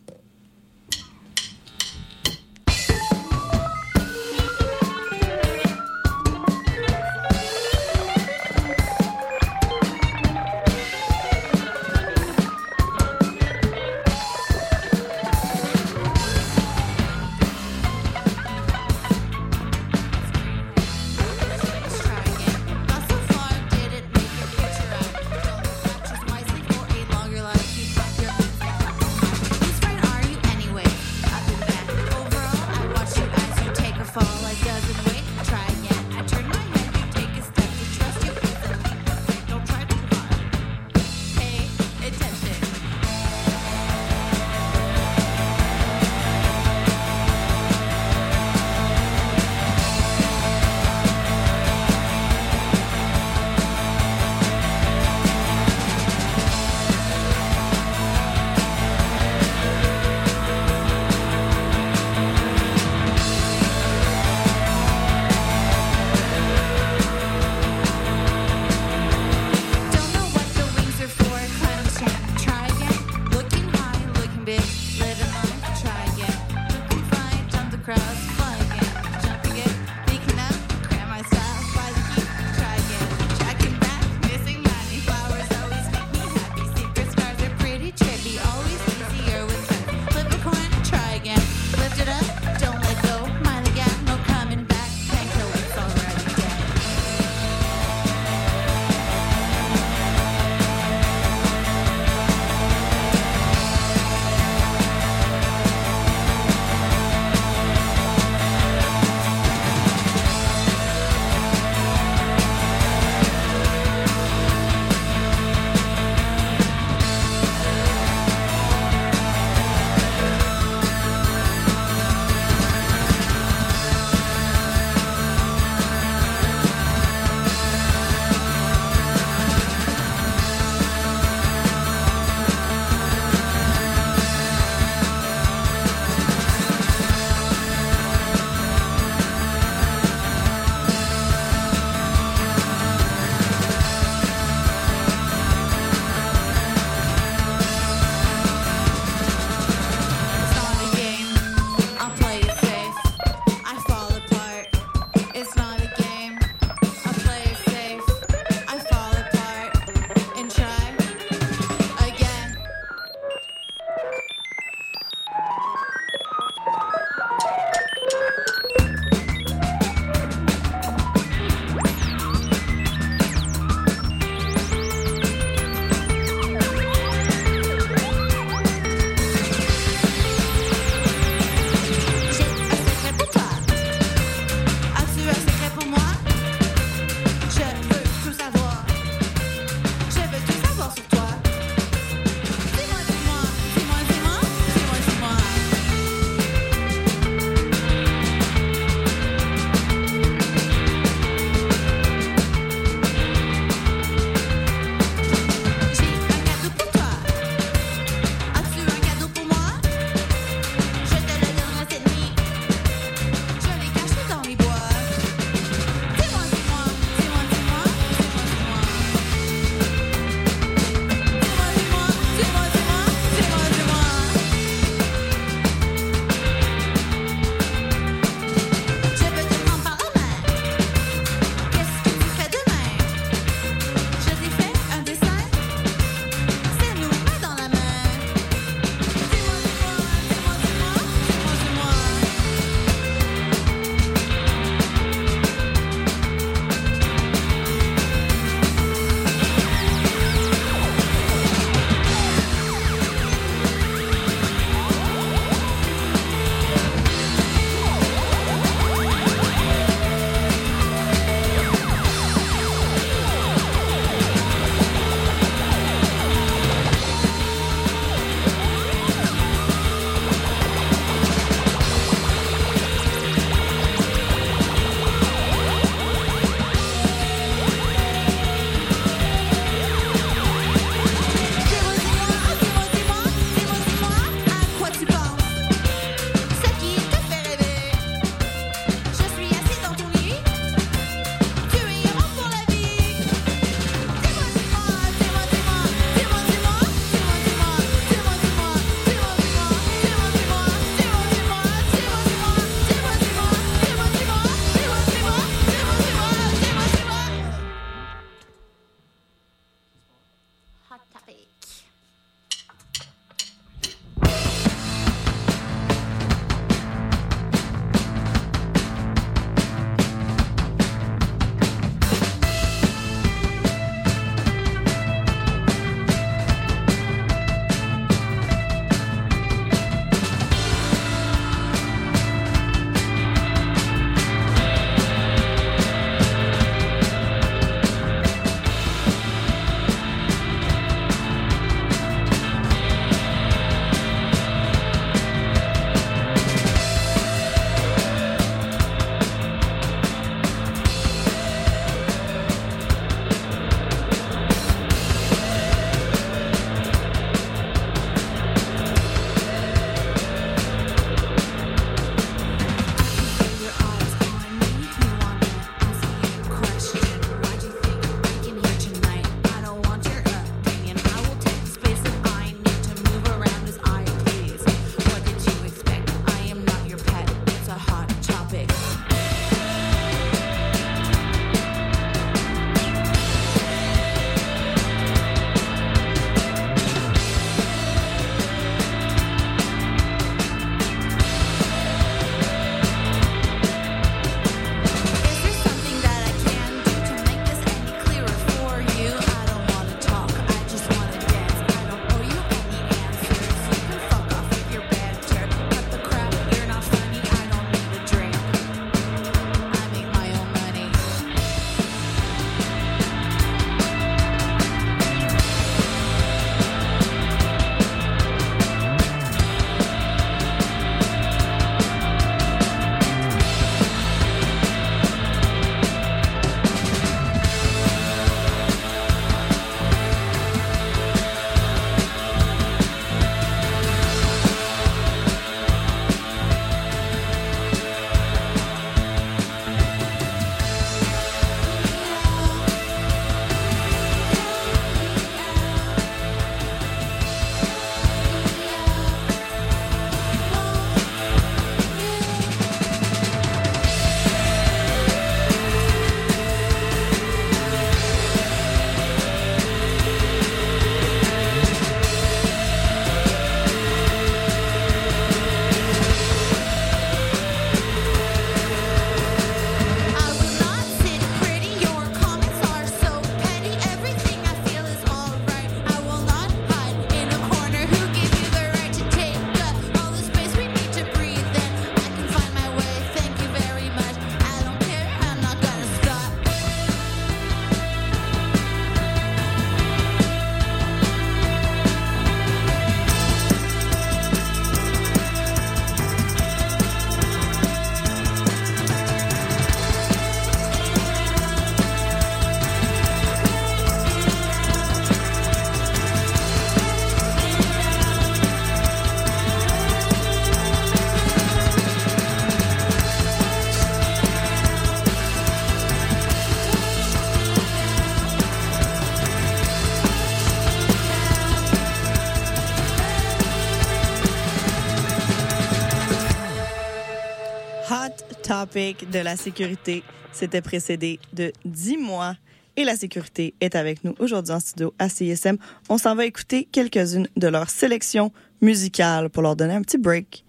tropique 528.67 529.09
de 529.09 529.19
la 529.19 529.37
sécurité. 529.37 530.03
C'était 530.31 530.61
précédé 530.61 531.19
de 531.33 531.51
10 531.65 531.97
mois. 531.97 532.35
Et 532.75 532.83
la 532.83 532.95
sécurité 532.95 533.55
est 533.59 533.75
avec 533.75 534.03
nous 534.03 534.13
aujourd'hui 534.19 534.53
en 534.53 534.59
studio 534.59 534.93
à 534.99 535.09
CSM. 535.09 535.57
On 535.89 535.97
s'en 535.97 536.13
va 536.15 536.25
écouter 536.25 536.67
quelques-unes 536.71 537.27
de 537.35 537.47
leurs 537.47 537.71
sélections 537.71 538.31
musicales 538.61 539.29
pour 539.29 539.41
leur 539.41 539.55
donner 539.55 539.73
un 539.73 539.81
petit 539.81 539.97
break. 539.97 540.43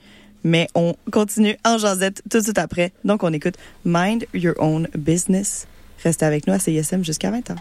Mais 0.45 0.69
on 0.75 0.95
continue 1.11 1.57
en 1.65 1.79
jasette 1.79 2.23
tout 2.31 2.39
de 2.39 2.43
suite 2.43 2.59
après. 2.59 2.93
Donc, 3.05 3.23
on 3.23 3.33
écoute 3.33 3.55
Mind 3.85 4.27
Your 4.35 4.55
Own 4.59 4.89
Business. 4.95 5.67
Restez 6.03 6.27
avec 6.27 6.47
nous 6.47 6.53
à 6.53 6.59
CSM 6.59 7.03
jusqu'à 7.03 7.31
20 7.31 7.53
ans. 7.53 7.57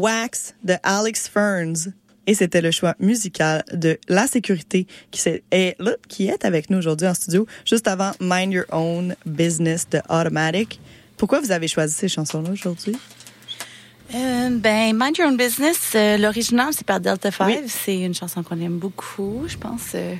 Wax 0.00 0.54
de 0.64 0.74
Alex 0.82 1.28
Ferns. 1.28 1.92
Et 2.26 2.34
c'était 2.34 2.60
le 2.60 2.70
choix 2.70 2.94
musical 3.00 3.64
de 3.72 3.98
La 4.08 4.26
Sécurité 4.26 4.86
qui, 5.10 5.20
est, 5.50 5.76
là, 5.80 5.92
qui 6.08 6.28
est 6.28 6.44
avec 6.44 6.70
nous 6.70 6.78
aujourd'hui 6.78 7.06
en 7.08 7.14
studio, 7.14 7.46
juste 7.64 7.88
avant 7.88 8.12
Mind 8.20 8.52
Your 8.52 8.64
Own 8.72 9.16
Business 9.26 9.88
de 9.90 9.98
Automatic. 10.08 10.78
Pourquoi 11.16 11.40
vous 11.40 11.50
avez 11.50 11.66
choisi 11.66 11.94
ces 11.94 12.08
chansons-là 12.08 12.50
aujourd'hui? 12.50 12.96
Euh, 14.14 14.50
ben, 14.52 14.92
Mind 14.96 15.16
Your 15.18 15.28
Own 15.28 15.36
Business, 15.36 15.92
euh, 15.94 16.16
l'original, 16.18 16.68
c'est 16.72 16.86
par 16.86 17.00
Delta 17.00 17.30
5. 17.30 17.58
C'est 17.66 18.00
une 18.00 18.14
chanson 18.14 18.42
qu'on 18.42 18.60
aime 18.60 18.78
beaucoup, 18.78 19.44
je 19.48 19.56
pense, 19.56 19.92
euh, 19.94 20.14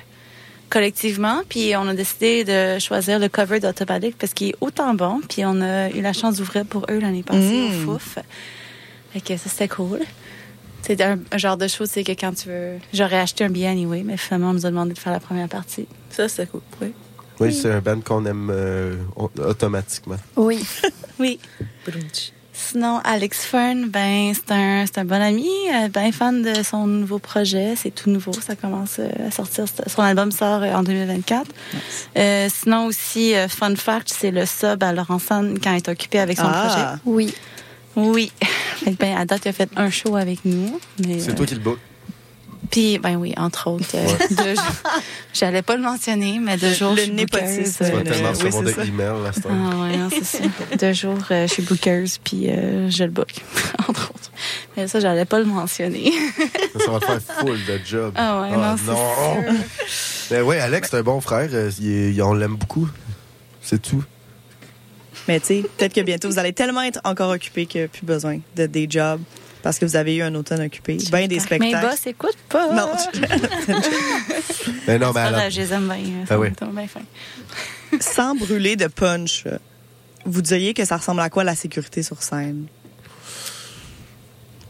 collectivement. 0.68 1.42
Puis 1.48 1.76
on 1.76 1.86
a 1.88 1.94
décidé 1.94 2.44
de 2.44 2.78
choisir 2.78 3.18
le 3.18 3.28
cover 3.28 3.60
d'Automatic 3.60 4.16
parce 4.18 4.32
qu'il 4.34 4.48
est 4.48 4.56
autant 4.60 4.94
bon. 4.94 5.20
Puis 5.28 5.44
on 5.44 5.60
a 5.60 5.90
eu 5.90 6.00
la 6.00 6.12
chance 6.12 6.36
d'ouvrir 6.36 6.64
pour 6.64 6.86
eux 6.90 6.98
l'année 6.98 7.22
passée 7.22 7.68
Mm. 7.68 7.88
au 7.88 7.98
Fouf. 7.98 8.18
Fait 9.12 9.20
que 9.20 9.36
ça, 9.36 9.48
c'était 9.48 9.68
cool. 9.68 10.00
C'est 10.82 11.00
un, 11.02 11.18
un 11.30 11.38
genre 11.38 11.56
de 11.56 11.68
chose, 11.68 11.88
c'est 11.90 12.04
que 12.04 12.12
quand 12.12 12.32
tu 12.34 12.48
veux... 12.48 12.78
J'aurais 12.94 13.18
acheté 13.18 13.44
un 13.44 13.50
billet 13.50 13.66
anyway, 13.68 14.02
mais 14.04 14.16
finalement, 14.16 14.50
on 14.50 14.54
nous 14.54 14.66
a 14.66 14.70
demandé 14.70 14.94
de 14.94 14.98
faire 14.98 15.12
la 15.12 15.20
première 15.20 15.48
partie. 15.48 15.86
Ça, 16.10 16.28
c'est 16.28 16.50
cool, 16.50 16.62
oui. 16.80 16.92
Oui, 17.38 17.54
c'est 17.54 17.70
un 17.72 17.80
band 17.80 18.00
qu'on 18.00 18.24
aime 18.26 18.50
euh, 18.52 18.96
au- 19.16 19.30
automatiquement. 19.42 20.16
Oui. 20.36 20.62
oui. 21.18 21.38
Sinon, 22.52 23.00
Alex 23.04 23.44
Fern, 23.46 23.88
ben, 23.88 24.32
c'est 24.34 24.52
un, 24.52 24.84
c'est 24.86 24.98
un 24.98 25.04
bon 25.06 25.20
ami, 25.20 25.48
euh, 25.74 25.88
ben 25.88 26.12
fan 26.12 26.42
de 26.42 26.62
son 26.62 26.86
nouveau 26.86 27.18
projet. 27.18 27.74
C'est 27.76 27.90
tout 27.94 28.10
nouveau. 28.10 28.32
Ça 28.32 28.54
commence 28.56 28.96
euh, 28.98 29.08
à 29.28 29.30
sortir. 29.30 29.64
Son 29.86 30.02
album 30.02 30.30
sort 30.30 30.62
en 30.62 30.82
2024. 30.82 31.46
Euh, 32.18 32.48
sinon 32.52 32.84
aussi, 32.86 33.32
fun 33.48 33.74
fact, 33.76 34.12
c'est 34.14 34.30
le 34.30 34.44
sub 34.44 34.82
à 34.82 34.92
Laurent 34.92 35.18
San 35.18 35.58
quand 35.58 35.72
il 35.72 35.76
est 35.78 35.88
occupé 35.88 36.18
avec 36.18 36.36
son 36.36 36.44
Ah. 36.46 36.66
projet. 36.66 36.86
Oui. 37.06 37.34
Oui. 38.08 38.32
Que, 38.84 38.90
ben, 38.98 39.16
à 39.16 39.24
date, 39.24 39.42
il 39.44 39.48
a 39.48 39.52
fait 39.52 39.70
un 39.76 39.90
show 39.90 40.16
avec 40.16 40.44
nous. 40.44 40.78
C'est 41.02 41.30
euh, 41.30 41.34
toi 41.34 41.46
qui 41.46 41.54
le 41.54 41.60
book. 41.60 41.78
Puis, 42.70 42.98
ben 42.98 43.16
oui, 43.16 43.34
entre 43.36 43.68
autres. 43.68 43.84
euh, 43.96 44.06
deux 44.30 44.54
jours. 44.54 44.64
J'allais 45.34 45.62
pas 45.62 45.74
le 45.74 45.82
mentionner, 45.82 46.38
mais 46.40 46.56
deux 46.56 46.72
jours, 46.72 46.90
le 46.92 46.98
je 46.98 47.02
suis 47.02 47.12
népotisme. 47.12 47.56
bookeuse, 47.56 47.76
Tu 47.78 47.84
vas 47.84 47.88
euh, 47.98 48.02
tellement 48.04 48.28
oui, 48.28 48.34
recevoir 48.44 48.62
des 48.62 48.72
ça. 48.74 48.84
emails 48.84 49.26
à 49.28 49.32
ce 49.32 49.40
temps. 49.40 49.48
ah 49.50 49.76
ouais, 49.82 49.96
non, 49.96 50.08
c'est 50.10 50.24
ça. 50.24 50.38
Deux 50.78 50.92
jours, 50.92 51.18
euh, 51.32 51.48
je 51.48 51.52
suis 51.52 51.62
bookeuse, 51.64 52.18
puis 52.22 52.48
euh, 52.48 52.88
je 52.88 53.02
le 53.04 53.10
book, 53.10 53.32
entre 53.88 54.10
autres. 54.14 54.30
Mais 54.76 54.86
ça, 54.86 55.00
j'allais 55.00 55.24
pas 55.24 55.40
le 55.40 55.46
mentionner. 55.46 56.12
Ça 56.78 56.90
va 56.92 57.00
te 57.00 57.06
faire 57.06 57.20
full 57.40 57.58
de 57.64 57.80
job. 57.84 58.12
Ah 58.16 58.40
ouais, 58.42 58.50
non, 58.56 58.76
c'est 58.76 58.84
sûr. 58.84 59.54
Mais 60.30 60.40
ouais, 60.42 60.60
Alex, 60.60 60.88
c'est 60.92 60.98
un 60.98 61.02
bon 61.02 61.20
frère. 61.20 61.48
euh, 61.52 61.70
il 61.80 62.16
est- 62.18 62.22
on 62.22 62.34
l'aime 62.34 62.54
beaucoup. 62.56 62.88
C'est 63.62 63.82
tout. 63.82 64.04
Mais 65.28 65.40
tu 65.40 65.46
sais, 65.46 65.64
peut-être 65.76 65.94
que 65.94 66.00
bientôt, 66.00 66.28
vous 66.28 66.38
allez 66.38 66.52
tellement 66.52 66.82
être 66.82 67.00
encore 67.04 67.30
occupé 67.30 67.66
qu'il 67.66 67.80
n'y 67.82 67.84
a 67.84 67.88
plus 67.88 68.04
besoin 68.06 68.40
de 68.56 68.66
des 68.66 68.86
jobs 68.88 69.20
parce 69.62 69.78
que 69.78 69.84
vous 69.84 69.96
avez 69.96 70.16
eu 70.16 70.22
un 70.22 70.34
automne 70.34 70.62
occupé. 70.62 70.96
Ben 71.12 71.28
des 71.28 71.36
Mes 71.36 71.40
spectacles. 71.40 71.86
boss 71.86 72.06
écoutent 72.06 72.36
pas. 72.48 72.72
Non. 72.72 72.90
Mais 74.86 74.98
non, 74.98 75.12
mais 75.14 75.30
grave, 75.30 75.50
je 75.50 75.60
les 75.60 75.72
aime 75.72 75.86
bien. 75.86 76.24
Ah 76.28 76.38
oui. 76.38 76.48
Bien 76.72 76.86
fins. 76.86 77.00
Sans 78.00 78.34
brûler 78.34 78.76
de 78.76 78.86
punch, 78.86 79.44
vous 80.24 80.42
diriez 80.42 80.74
que 80.74 80.84
ça 80.84 80.96
ressemble 80.96 81.20
à 81.20 81.28
quoi 81.30 81.44
la 81.44 81.54
sécurité 81.54 82.02
sur 82.02 82.22
scène? 82.22 82.66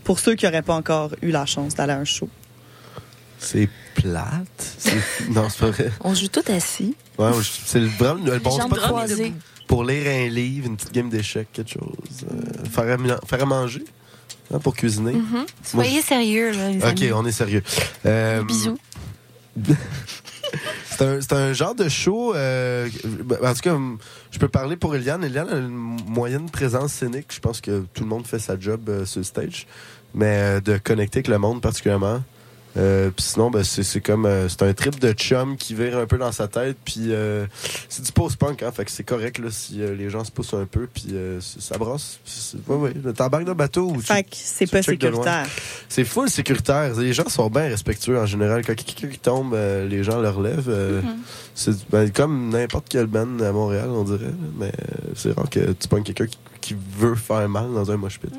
Pour 0.04 0.18
ceux 0.18 0.34
qui 0.34 0.44
n'auraient 0.44 0.62
pas 0.62 0.74
encore 0.74 1.12
eu 1.22 1.30
la 1.30 1.46
chance 1.46 1.74
d'aller 1.74 1.92
à 1.92 1.98
un 1.98 2.04
show. 2.04 2.28
c'est 3.38 3.68
plate. 3.94 4.59
Non, 5.30 5.48
c'est 5.48 5.58
pas 5.60 5.70
vrai. 5.70 5.90
On 6.02 6.14
joue 6.14 6.28
tout 6.28 6.42
assis. 6.48 6.94
Ouais, 7.18 7.30
c'est 7.66 7.80
le- 7.80 7.86
vraiment 7.86 8.24
le 8.24 8.38
bon 8.38 8.50
jambes 8.50 8.66
spot 8.74 8.78
croisées. 8.80 9.32
pour 9.66 9.84
lire 9.84 10.06
un 10.06 10.28
livre, 10.28 10.66
une 10.66 10.76
petite 10.76 10.92
game 10.92 11.08
d'échecs, 11.10 11.48
quelque 11.52 11.72
chose. 11.72 12.26
Euh, 12.30 12.64
faire, 12.70 12.92
à, 12.92 12.96
mi- 12.96 13.10
faire 13.26 13.42
à 13.42 13.46
manger 13.46 13.84
hein, 14.52 14.58
pour 14.58 14.74
cuisiner. 14.74 15.12
Moi, 15.12 15.44
Soyez 15.62 16.02
sérieux, 16.02 16.52
là, 16.52 16.70
les 16.70 16.78
Ok, 16.78 16.84
amis. 17.02 17.12
on 17.12 17.26
est 17.26 17.32
sérieux. 17.32 17.62
Euh, 18.06 18.42
Bisous. 18.44 18.78
c'est 20.90 21.02
un, 21.02 21.20
c'est 21.20 21.32
un 21.32 21.52
genre 21.52 21.74
de 21.74 21.88
show. 21.88 22.34
euh, 22.34 22.88
ben, 23.24 23.36
en 23.44 23.54
tout 23.54 23.60
cas, 23.60 23.76
je 24.30 24.38
peux 24.38 24.48
parler 24.48 24.76
pour 24.76 24.94
Eliane. 24.94 25.24
Eliane 25.24 25.48
a 25.48 25.56
une 25.56 25.68
moyenne 25.68 26.48
présence 26.50 26.92
scénique. 26.92 27.26
Je 27.30 27.40
pense 27.40 27.60
que 27.60 27.84
tout 27.94 28.02
le 28.04 28.08
monde 28.08 28.26
fait 28.26 28.38
sa 28.38 28.58
job 28.58 28.88
euh, 28.88 29.04
sur 29.04 29.20
le 29.20 29.24
stage. 29.24 29.66
Mais 30.14 30.26
euh, 30.56 30.60
de 30.60 30.78
connecter 30.78 31.18
avec 31.18 31.28
le 31.28 31.38
monde 31.38 31.60
particulièrement. 31.60 32.22
Euh, 32.76 33.10
puis 33.10 33.24
sinon, 33.24 33.50
ben, 33.50 33.64
c'est 33.64 33.82
c'est 33.82 34.00
comme 34.00 34.26
euh, 34.26 34.48
c'est 34.48 34.62
un 34.62 34.72
trip 34.72 35.00
de 35.00 35.12
chum 35.12 35.56
qui 35.56 35.74
vire 35.74 35.98
un 35.98 36.06
peu 36.06 36.18
dans 36.18 36.30
sa 36.30 36.46
tête. 36.46 36.76
Puis 36.84 37.06
euh, 37.12 37.46
c'est 37.88 38.04
du 38.04 38.12
post-punk, 38.12 38.62
hein, 38.62 38.70
fait 38.70 38.84
que 38.84 38.90
c'est 38.92 39.02
correct 39.02 39.38
là, 39.38 39.48
si 39.50 39.82
euh, 39.82 39.94
les 39.96 40.08
gens 40.08 40.22
se 40.22 40.30
poussent 40.30 40.54
un 40.54 40.66
peu. 40.66 40.86
Puis 40.92 41.06
euh, 41.12 41.40
ça 41.40 41.76
brosse. 41.78 42.20
C'est- 42.24 42.58
Ouais, 42.68 42.76
ouais. 42.76 43.12
T'embarques 43.14 43.44
dans 43.44 43.50
le 43.52 43.56
bateau 43.56 43.88
ou 43.90 43.96
tu- 43.96 44.06
Fait 44.06 44.22
que 44.22 44.28
c'est 44.32 44.66
pas 44.70 44.82
sécuritaire. 44.82 45.46
C'est 45.88 46.04
full 46.04 46.30
sécuritaire. 46.30 46.94
Les 46.94 47.12
gens 47.12 47.28
sont 47.28 47.50
bien 47.50 47.62
respectueux 47.62 48.18
en 48.18 48.26
général. 48.26 48.64
Quand 48.64 48.76
quelqu'un 48.76 49.08
qui 49.08 49.18
tombe, 49.18 49.54
euh, 49.54 49.88
les 49.88 50.04
gens 50.04 50.20
le 50.20 50.28
relèvent. 50.30 50.68
euh, 50.68 51.02
Mhm. 51.02 51.16
C'est 51.56 51.90
ben, 51.90 52.10
comme 52.12 52.50
n'importe 52.50 52.86
quel 52.88 53.06
band 53.06 53.38
à 53.40 53.50
Montréal, 53.52 53.88
on 53.90 54.04
dirait. 54.04 54.32
Mais 54.58 54.72
c'est 55.16 55.32
rare 55.32 55.50
que 55.50 55.72
tu 55.72 55.88
pognes 55.88 56.04
quelqu'un 56.04 56.26
qui, 56.26 56.38
qui 56.60 56.76
veut 56.98 57.16
faire 57.16 57.48
mal 57.48 57.72
dans 57.74 57.90
un 57.90 57.96
mosh 57.96 58.18
pit. 58.20 58.30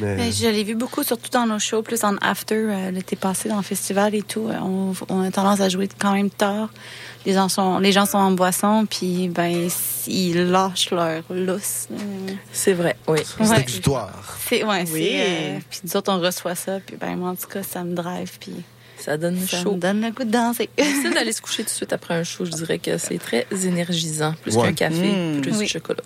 Mais, 0.00 0.16
Ben, 0.16 0.32
je 0.32 0.46
l'ai 0.48 0.64
vu 0.64 0.74
beaucoup, 0.74 1.02
surtout 1.02 1.30
dans 1.30 1.46
nos 1.46 1.58
shows, 1.58 1.82
plus 1.82 2.02
en 2.04 2.16
after, 2.18 2.54
euh, 2.56 2.90
l'été 2.90 3.16
passé, 3.16 3.48
dans 3.48 3.56
le 3.56 3.62
festival 3.62 4.14
et 4.14 4.22
tout. 4.22 4.48
Euh, 4.48 4.54
On, 4.62 4.92
on 5.08 5.22
a 5.22 5.30
tendance 5.30 5.60
à 5.60 5.68
jouer 5.68 5.88
quand 5.98 6.12
même 6.12 6.30
tard. 6.30 6.70
Les 7.26 7.34
gens 7.34 7.48
sont, 7.48 7.78
les 7.78 7.92
gens 7.92 8.06
sont 8.06 8.18
en 8.18 8.30
boisson, 8.32 8.86
puis 8.88 9.28
ben, 9.28 9.68
ils 10.06 10.50
lâchent 10.50 10.90
leur 10.90 11.22
lousse. 11.30 11.88
C'est 12.52 12.72
vrai, 12.72 12.96
oui. 13.08 13.18
c'est 13.24 13.46
ouais. 13.48 13.60
exutoire. 13.60 14.38
C'est, 14.48 14.64
ouais, 14.64 14.84
Oui. 14.90 15.08
c'est, 15.10 15.20
euh, 15.20 15.58
puis 15.68 15.80
nous 15.84 15.96
autres, 15.96 16.12
on 16.12 16.18
reçoit 16.18 16.54
ça, 16.54 16.80
puis 16.80 16.96
ben, 16.98 17.16
moi, 17.16 17.30
en 17.30 17.34
tout 17.36 17.46
cas, 17.48 17.62
ça 17.62 17.84
me 17.84 17.94
drive, 17.94 18.38
puis 18.40 18.54
Ça 19.04 19.16
donne 19.16 19.38
ça 19.46 19.62
chaud. 19.62 19.72
me 19.74 19.78
donne 19.80 20.00
le 20.02 20.10
goût 20.10 20.24
de 20.24 20.30
danser. 20.30 20.68
difficile 20.76 21.14
d'aller 21.14 21.32
se 21.32 21.40
coucher 21.40 21.62
tout 21.64 21.70
de 21.70 21.74
suite 21.74 21.92
après 21.92 22.14
un 22.14 22.22
show. 22.24 22.44
Je 22.44 22.50
dirais 22.50 22.78
que 22.78 22.98
c'est 22.98 23.18
très 23.18 23.46
énergisant. 23.64 24.34
Plus 24.42 24.56
Ouais. 24.56 24.68
qu'un 24.68 24.74
café, 24.90 25.08
Mm. 25.12 25.40
plus 25.40 25.52
Oui. 25.52 25.64
du 25.64 25.68
chocolat. 25.68 26.02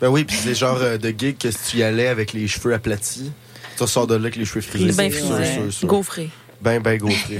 Ben 0.00 0.08
oui, 0.08 0.24
puis 0.24 0.36
c'est 0.36 0.48
le 0.50 0.54
genre 0.54 0.78
euh, 0.80 0.96
de 0.98 1.08
gig 1.08 1.36
que 1.38 1.50
si 1.50 1.58
tu 1.70 1.76
y 1.78 1.82
allais 1.82 2.06
avec 2.08 2.32
les 2.32 2.46
cheveux 2.46 2.72
aplatis, 2.74 3.32
tu 3.76 3.82
ressors 3.82 4.06
de 4.06 4.14
là 4.14 4.20
avec 4.20 4.36
les 4.36 4.44
cheveux 4.44 4.60
frisés. 4.60 4.92
Ben 4.92 5.10
Sûr, 5.10 6.04
frisé. 6.04 6.30
Ben, 6.60 6.80
ben 6.80 6.96
gaufré. 6.98 7.38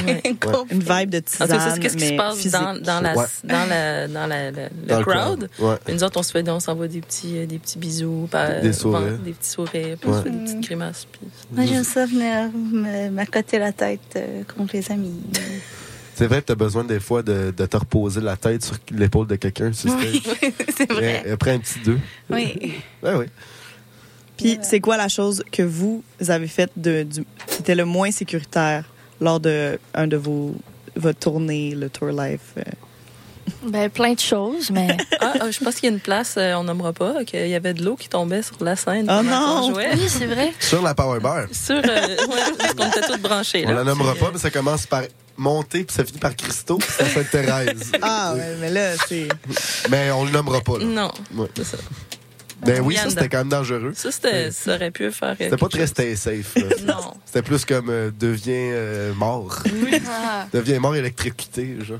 Une 0.70 0.80
vibe 0.80 1.10
de 1.10 1.20
tisane, 1.20 1.48
c'est 1.74 1.80
qu'est-ce 1.80 1.96
qui 1.96 2.08
se 2.08 2.12
passe 2.16 2.36
physique. 2.36 2.52
dans, 2.52 2.78
dans, 2.80 3.00
la, 3.00 3.16
Ouais. 3.16 3.24
dans, 3.44 3.66
la, 3.68 4.08
dans 4.08 4.26
la, 4.26 4.50
la- 4.50 4.62
le 4.64 4.68
Dans 4.86 4.98
le 4.98 5.04
crowd. 5.04 5.48
crowd, 5.56 5.70
ouais. 5.70 5.76
Puis 5.84 5.94
nous 5.94 6.04
autres, 6.04 6.18
on 6.18 6.22
se 6.22 6.30
fait, 6.32 6.48
on 6.50 6.60
s'envoie 6.60 6.88
des 6.88 7.00
petits, 7.00 7.38
euh, 7.38 7.46
des 7.46 7.58
petits 7.58 7.78
bisous, 7.78 8.28
par- 8.30 8.60
Des 8.60 8.72
sourires. 8.72 9.00
vent- 9.12 9.24
des 9.24 9.32
petits 9.32 9.50
sourires, 9.50 9.96
puis 10.00 10.10
on 10.10 10.18
se 10.18 10.22
fait 10.22 10.30
des 10.30 10.38
petites 10.44 10.60
grimaces. 10.60 11.06
Puis... 11.10 11.20
Moi, 11.52 11.64
j'aime 11.66 11.84
ça 11.84 12.04
venir 12.06 12.50
m'accoter 13.10 13.58
la 13.58 13.72
tête 13.72 14.00
euh, 14.16 14.42
contre 14.56 14.76
les 14.76 14.90
amis. 14.92 15.14
C'est 16.14 16.26
vrai 16.26 16.40
que 16.40 16.46
t'as 16.46 16.54
besoin 16.54 16.82
des 16.84 16.98
fois 17.00 17.22
de, 17.22 17.52
de 17.56 17.66
te 17.66 17.76
reposer 17.76 18.20
la 18.22 18.36
tête 18.36 18.64
sur 18.64 18.76
l'épaule 18.90 19.26
de 19.26 19.36
quelqu'un. 19.36 19.70
Oui, 19.84 20.22
c'est 20.76 20.90
vrai. 20.90 21.22
Et 21.26 21.30
Après 21.32 21.50
un 21.52 21.58
petit 21.58 21.78
deux. 21.84 21.98
Oui. 22.30 22.72
Ben 23.02 23.18
oui. 23.18 23.26
Puis 24.38 24.58
c'est 24.62 24.80
quoi 24.80 24.96
la 24.96 25.08
chose 25.08 25.42
que 25.50 25.62
vous 25.62 26.02
avez 26.28 26.46
faite 26.48 26.70
de, 26.76 27.02
du, 27.02 27.24
qui 27.46 27.60
était 27.60 27.74
le 27.74 27.84
moins 27.86 28.10
sécuritaire? 28.10 28.84
Lors 29.20 29.40
de 29.40 29.78
un 29.94 30.06
de 30.06 30.16
vos 30.16 30.54
votre 30.96 31.18
tournée, 31.18 31.74
le 31.74 31.90
tour 31.90 32.08
life? 32.08 32.40
euh? 32.58 32.62
Ben, 33.62 33.88
plein 33.90 34.14
de 34.14 34.20
choses, 34.20 34.70
mais. 34.70 34.96
Ah, 35.20 35.32
ah, 35.40 35.50
je 35.50 35.58
pense 35.62 35.74
qu'il 35.76 35.84
y 35.88 35.92
a 35.92 35.94
une 35.94 36.00
place, 36.00 36.34
euh, 36.36 36.54
on 36.54 36.64
nommera 36.64 36.92
pas, 36.92 37.24
qu'il 37.24 37.48
y 37.48 37.54
avait 37.54 37.74
de 37.74 37.84
l'eau 37.84 37.96
qui 37.96 38.08
tombait 38.08 38.42
sur 38.42 38.56
la 38.62 38.76
scène. 38.76 39.06
Oh 39.10 39.22
non! 39.22 39.72
jouait. 39.72 39.90
Oui, 39.94 40.04
c'est 40.08 40.26
vrai. 40.26 40.52
Sur 40.60 40.82
la 40.82 40.94
power 40.94 41.18
bar. 41.20 41.46
Sur, 41.52 41.76
euh, 41.76 41.80
ouais, 41.80 42.16
parce 42.58 42.74
qu'on 42.74 42.86
était 42.86 43.00
tous 43.00 43.18
branchés. 43.18 43.64
On 43.66 43.70
là. 43.70 43.76
la 43.78 43.84
nommera 43.84 44.14
pas, 44.14 44.30
mais 44.32 44.38
ça 44.38 44.50
commence 44.50 44.86
par 44.86 45.02
monter, 45.36 45.84
puis 45.84 45.94
ça 45.94 46.04
finit 46.04 46.18
par 46.18 46.34
Christo, 46.36 46.76
puis 46.78 46.88
ça 46.90 47.04
fait 47.06 47.24
Thérèse. 47.24 47.92
Ah, 48.02 48.34
ouais, 48.36 48.56
mais 48.60 48.70
là, 48.70 48.92
c'est. 49.08 49.28
Mais 49.90 50.10
on 50.12 50.24
le 50.24 50.30
nommera 50.30 50.60
pas. 50.60 50.74
euh, 50.74 50.78
Là. 50.80 50.84
Non, 50.84 51.10
Ouais. 51.34 51.48
c'est 51.56 51.64
ça. 51.64 51.76
Ben 52.66 52.80
oui, 52.82 52.96
ça 52.96 53.08
c'était 53.10 53.28
quand 53.28 53.38
même 53.38 53.48
dangereux. 53.48 53.92
Ça, 53.94 54.10
c'était, 54.10 54.50
ça 54.50 54.74
aurait 54.74 54.90
pu 54.90 55.10
faire. 55.12 55.30
euh, 55.30 55.34
C'était 55.38 55.56
pas 55.56 55.68
très 55.68 55.86
stay 55.86 56.16
safe. 56.16 56.54
Non. 56.86 57.14
C'était 57.24 57.42
plus 57.42 57.64
comme 57.64 57.88
euh, 57.90 58.10
deviens 58.18 58.54
euh, 58.72 59.14
mort. 59.14 59.62
Ah. 60.08 60.46
deviens 60.52 60.78
mort 60.80 60.94
électrocuté, 60.96 61.76
genre. 61.82 61.98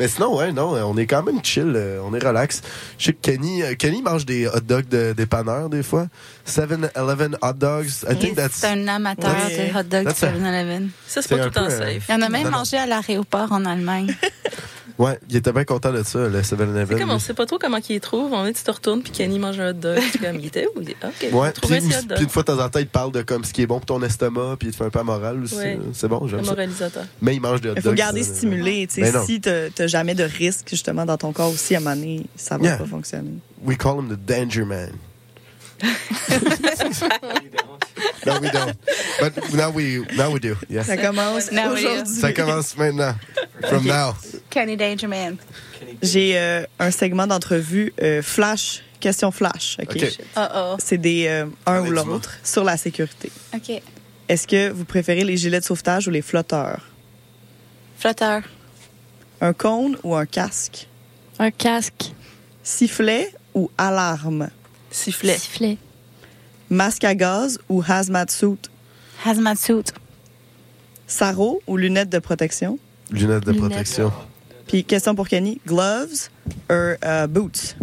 Mais 0.00 0.08
sinon, 0.08 0.36
ouais, 0.36 0.50
non, 0.50 0.72
on 0.72 0.96
est 0.96 1.06
quand 1.06 1.22
même 1.22 1.38
chill, 1.44 1.72
euh, 1.76 2.00
on 2.04 2.12
est 2.14 2.18
relax. 2.26 2.62
Je 2.98 3.04
sais 3.06 3.12
que 3.12 3.20
Kenny, 3.20 3.62
euh, 3.62 3.74
Kenny 3.76 4.02
mange 4.02 4.26
des 4.26 4.48
hot 4.48 4.58
dogs 4.60 4.88
de 4.88 5.12
dépanneur 5.12 5.68
des 5.68 5.84
fois. 5.84 6.08
7-Eleven 6.48 7.36
hot 7.40 7.52
dogs. 7.52 7.86
I 8.10 8.16
think 8.18 8.34
that's. 8.34 8.54
C'est 8.56 8.66
un 8.66 8.88
amateur 8.88 9.30
Ouais. 9.46 9.70
de 9.72 9.78
hot 9.78 9.82
dogs 9.84 10.04
That's 10.04 10.22
a- 10.24 10.32
7-Eleven. 10.32 10.88
Ça, 11.06 11.22
c'est 11.22 11.28
pas 11.28 11.38
tout 11.38 11.44
le 11.44 11.50
temps 11.52 11.66
euh, 11.66 11.78
safe. 11.78 12.02
Il 12.08 12.12
y 12.12 12.14
en 12.16 12.22
a 12.22 12.28
même 12.28 12.42
Non, 12.42 12.50
non. 12.50 12.58
mangé 12.58 12.76
à 12.76 12.86
l'aéroport 12.86 13.52
en 13.52 13.64
Allemagne. 13.64 14.12
Ouais, 14.98 15.18
il 15.30 15.36
était 15.36 15.52
bien 15.52 15.64
content 15.64 15.92
de 15.92 16.02
ça, 16.02 16.18
le 16.28 16.40
7-Eleven. 16.40 16.86
C'est 16.88 16.98
comme 17.00 17.10
on 17.10 17.18
sait 17.18 17.34
pas 17.34 17.46
trop 17.46 17.58
comment 17.58 17.80
qu'il 17.80 17.98
trouve. 18.00 18.32
On 18.32 18.46
tu 18.46 18.52
te 18.62 18.70
retournes 18.70 19.02
puis 19.02 19.12
Kenny 19.12 19.38
mange 19.38 19.58
un 19.58 19.70
hot 19.70 19.72
dog. 19.74 19.98
Tu 20.12 20.18
comme, 20.18 20.38
il 20.38 20.46
était 20.46 20.66
où? 20.66 20.80
Il 20.80 20.86
dit, 20.86 20.96
OK, 21.02 21.28
Ouais, 21.32 21.52
trouve 21.52 21.70
puis, 21.70 21.80
puis 21.80 21.94
une 22.02 22.06
dog. 22.08 22.28
fois 22.28 22.42
de 22.42 22.46
temps 22.46 22.64
en 22.64 22.68
temps, 22.68 22.78
il 22.78 22.86
te 22.86 22.92
parle 22.92 23.12
de 23.12 23.22
comme 23.22 23.44
ce 23.44 23.52
qui 23.52 23.62
est 23.62 23.66
bon 23.66 23.76
pour 23.78 23.86
ton 23.86 24.02
estomac, 24.02 24.56
puis 24.58 24.68
il 24.68 24.70
te 24.72 24.76
fait 24.76 24.84
un 24.84 24.90
peu 24.90 24.98
à 24.98 25.04
morale 25.04 25.42
aussi. 25.42 25.56
Ouais. 25.56 25.78
C'est 25.92 26.08
bon, 26.08 26.26
j'aime 26.28 26.44
ça. 26.44 26.50
moralisateur. 26.50 27.04
Mais 27.22 27.34
il 27.34 27.40
mange 27.40 27.60
des 27.60 27.70
hot 27.70 27.74
Il 27.76 27.82
dogs. 27.82 27.92
faut 27.92 27.96
garder 27.96 28.22
ça, 28.22 28.34
stimulé. 28.34 28.86
Tu 28.86 28.94
sais, 28.96 29.00
Ben 29.02 29.12
non. 29.20 29.24
si 29.26 29.40
t'as 29.40 29.70
t'as 29.70 29.86
jamais 29.86 30.14
de 30.14 30.24
risque, 30.24 30.68
justement, 30.70 31.04
dans 31.06 31.16
ton 31.16 31.32
corps 31.32 31.50
aussi, 31.52 31.74
à 31.74 31.78
un 31.78 31.80
moment 31.80 31.96
donné, 31.96 32.26
ça 32.36 32.58
va 32.58 32.64
Yeah. 32.64 32.76
pas 32.78 32.86
fonctionner. 32.86 33.30
We 33.64 33.76
call 33.78 33.98
him 34.00 34.08
the 34.08 34.18
danger 34.26 34.64
man. 34.64 34.90
No, 38.26 38.40
we 38.40 38.50
don't. 38.50 38.76
But 39.20 39.52
now 39.54 39.70
we, 39.70 40.04
now 40.16 40.30
we 40.32 40.40
do. 40.40 40.56
Yes. 40.68 40.86
Ça 40.86 40.96
commence 40.96 41.50
aujourd'hui. 41.50 42.06
Ça 42.06 42.32
commence 42.32 42.76
maintenant. 42.76 43.14
From 43.68 43.84
now. 43.86 44.14
Kenny 44.50 44.76
Danger 44.76 45.06
Man. 45.06 45.36
J'ai 46.02 46.38
euh, 46.38 46.64
un 46.78 46.90
segment 46.90 47.26
d'entrevue 47.26 47.92
euh, 48.02 48.22
flash, 48.22 48.82
question 49.00 49.30
flash. 49.30 49.76
OK? 49.80 49.96
OK. 49.96 50.18
Uh-oh. 50.36 50.76
C'est 50.78 50.98
des 50.98 51.26
euh, 51.26 51.46
un 51.66 51.80
ou 51.80 51.84
Allez, 51.84 51.88
dis-moi. 51.90 52.04
l'autre 52.04 52.32
sur 52.42 52.64
la 52.64 52.76
sécurité. 52.76 53.30
OK. 53.54 53.82
Est-ce 54.28 54.46
que 54.46 54.70
vous 54.70 54.84
préférez 54.84 55.24
les 55.24 55.36
gilets 55.36 55.60
de 55.60 55.64
sauvetage 55.64 56.08
ou 56.08 56.10
les 56.10 56.22
flotteurs? 56.22 56.80
Flotteur. 57.98 58.42
Un 59.40 59.52
cône 59.52 59.96
ou 60.02 60.14
un 60.14 60.26
casque? 60.26 60.88
Un 61.38 61.50
casque. 61.50 62.12
Sifflet 62.62 63.30
ou 63.54 63.70
alarme? 63.76 64.48
Sifflet. 64.94 65.36
Sifflet. 65.36 65.76
Masque 66.70 67.02
à 67.02 67.16
gaz 67.16 67.58
ou 67.68 67.82
hazmat 67.86 68.30
suit? 68.30 68.70
Hazmat 69.24 69.56
suit. 69.56 69.92
Sarrau 71.08 71.60
ou 71.66 71.76
lunettes 71.76 72.10
de 72.10 72.20
protection? 72.20 72.78
Lunettes 73.10 73.44
de 73.44 73.50
Lunettes. 73.50 73.70
protection. 73.70 74.12
Puis 74.68 74.84
question 74.84 75.16
pour 75.16 75.26
Kenny, 75.26 75.60
gloves 75.66 76.28
ou 76.70 76.72
euh, 76.72 77.26
boots? 77.26 77.74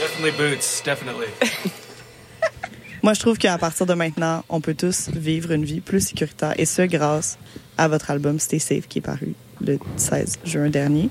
Definitely 0.00 0.32
boots, 0.32 0.82
definitely. 0.82 1.28
Moi, 3.02 3.12
je 3.12 3.20
trouve 3.20 3.36
qu'à 3.36 3.58
partir 3.58 3.84
de 3.84 3.92
maintenant, 3.92 4.44
on 4.48 4.62
peut 4.62 4.74
tous 4.74 5.10
vivre 5.10 5.52
une 5.52 5.64
vie 5.64 5.80
plus 5.80 6.00
sécuritaire, 6.00 6.54
et 6.56 6.64
ce, 6.64 6.82
grâce 6.82 7.38
à 7.76 7.86
votre 7.86 8.10
album 8.10 8.40
Stay 8.40 8.58
Safe 8.58 8.88
qui 8.88 8.98
est 8.98 9.02
paru 9.02 9.34
le 9.60 9.78
16 9.98 10.38
juin 10.44 10.70
dernier. 10.70 11.10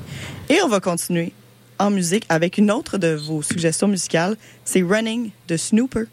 Et 0.49 0.59
on 0.63 0.68
va 0.68 0.80
continuer 0.80 1.34
en 1.80 1.89
musique 1.89 2.25
avec 2.30 2.57
une 2.57 2.71
autre 2.71 2.97
de 2.97 3.13
vos 3.15 3.41
suggestions 3.41 3.88
musicales, 3.88 4.36
c'est 4.65 4.82
Running 4.82 5.32
de 5.47 5.57
Snooper. 5.57 6.03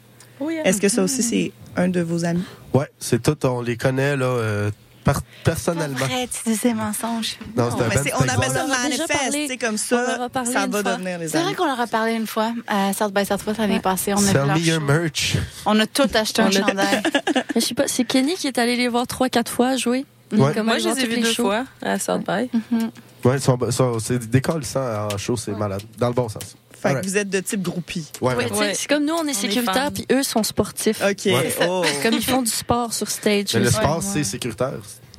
Oui, 0.40 0.56
Est-ce 0.64 0.80
que 0.80 0.88
ça 0.88 1.02
aussi, 1.02 1.22
c'est 1.22 1.52
un 1.76 1.88
de 1.88 2.00
vos 2.00 2.24
amis? 2.24 2.44
Ouais, 2.72 2.88
c'est 2.98 3.22
tout. 3.22 3.36
On 3.46 3.60
les 3.62 3.76
connaît, 3.76 4.16
là, 4.16 4.26
euh, 4.26 4.70
par- 5.04 5.22
personnellement. 5.44 6.04
Arrête, 6.04 6.30
tu 6.44 6.50
dis 6.50 6.56
ces 6.56 6.74
mensonges. 6.74 7.36
Non, 7.56 7.68
c'est 7.70 7.84
un 7.84 7.88
mais 7.88 8.12
on 8.18 8.28
appelle 8.28 8.50
ça 8.50 8.66
manifeste, 8.66 9.08
parlé. 9.12 9.46
c'est 9.48 9.56
comme 9.58 9.76
ça, 9.76 10.28
ça 10.44 10.64
une 10.64 10.70
va 10.72 10.82
fois. 10.82 10.92
devenir 10.96 11.18
les 11.18 11.28
C'est 11.28 11.38
vrai 11.38 11.46
amis. 11.48 11.54
qu'on 11.56 11.66
leur 11.66 11.80
a 11.80 11.86
parlé 11.86 12.14
une 12.14 12.26
fois 12.26 12.52
à 12.66 12.92
South 12.92 13.12
by 13.14 13.24
Southwest 13.24 13.58
l'année 13.58 13.80
passée. 13.80 14.12
On 14.14 14.18
a, 14.18 14.20
Sell 14.20 14.46
me 14.46 14.58
your 14.58 14.80
show. 14.80 14.86
merch. 14.86 15.36
on 15.66 15.78
a 15.78 15.86
tout 15.86 16.08
acheté 16.14 16.42
un 16.42 16.50
chandail. 16.50 17.02
Mais 17.04 17.42
je 17.60 17.60
sais 17.60 17.74
pas, 17.74 17.86
c'est 17.86 18.04
Kenny 18.04 18.34
qui 18.34 18.48
est 18.48 18.58
allé 18.58 18.76
les 18.76 18.88
voir 18.88 19.06
trois, 19.06 19.28
quatre 19.28 19.52
fois 19.52 19.76
jouer. 19.76 20.04
Ouais. 20.32 20.62
Moi, 20.62 20.78
je 20.78 20.88
les 20.88 21.00
ai 21.00 21.06
vus 21.06 21.20
deux 21.20 21.32
shows. 21.32 21.44
fois 21.44 21.64
à 21.82 21.98
South 22.00 22.22
by. 22.26 22.50
Ouais, 23.24 23.36
c'est 24.00 24.30
décollissant 24.30 25.08
en 25.12 25.18
show, 25.18 25.36
c'est 25.36 25.52
malade. 25.52 25.82
Dans 25.98 26.08
le 26.08 26.14
bon 26.14 26.28
sens. 26.28 26.56
Fait 26.72 26.80
que 26.82 26.88
Alright. 26.88 27.04
vous 27.06 27.16
êtes 27.16 27.30
de 27.30 27.40
type 27.40 27.62
groupie. 27.62 28.06
Ouais, 28.20 28.34
Ouais, 28.34 28.44
ouais. 28.44 28.50
tu 28.50 28.56
sais, 28.56 28.74
C'est 28.74 28.88
comme 28.88 29.06
nous, 29.06 29.14
on 29.14 29.26
est 29.26 29.32
sécuritaires, 29.32 29.90
puis 29.92 30.06
eux 30.12 30.22
sont 30.22 30.42
sportifs. 30.42 31.00
OK. 31.02 31.24
Ouais. 31.26 31.54
Oh. 31.66 31.82
Comme 32.02 32.14
ils 32.14 32.24
font 32.24 32.42
du 32.42 32.50
sport 32.50 32.92
sur 32.92 33.08
stage. 33.08 33.54
Mais 33.54 33.60
le 33.60 33.66
Ouais. 33.66 33.72
sport, 33.72 34.02
c'est 34.02 34.22
sécuritaire. 34.24 34.72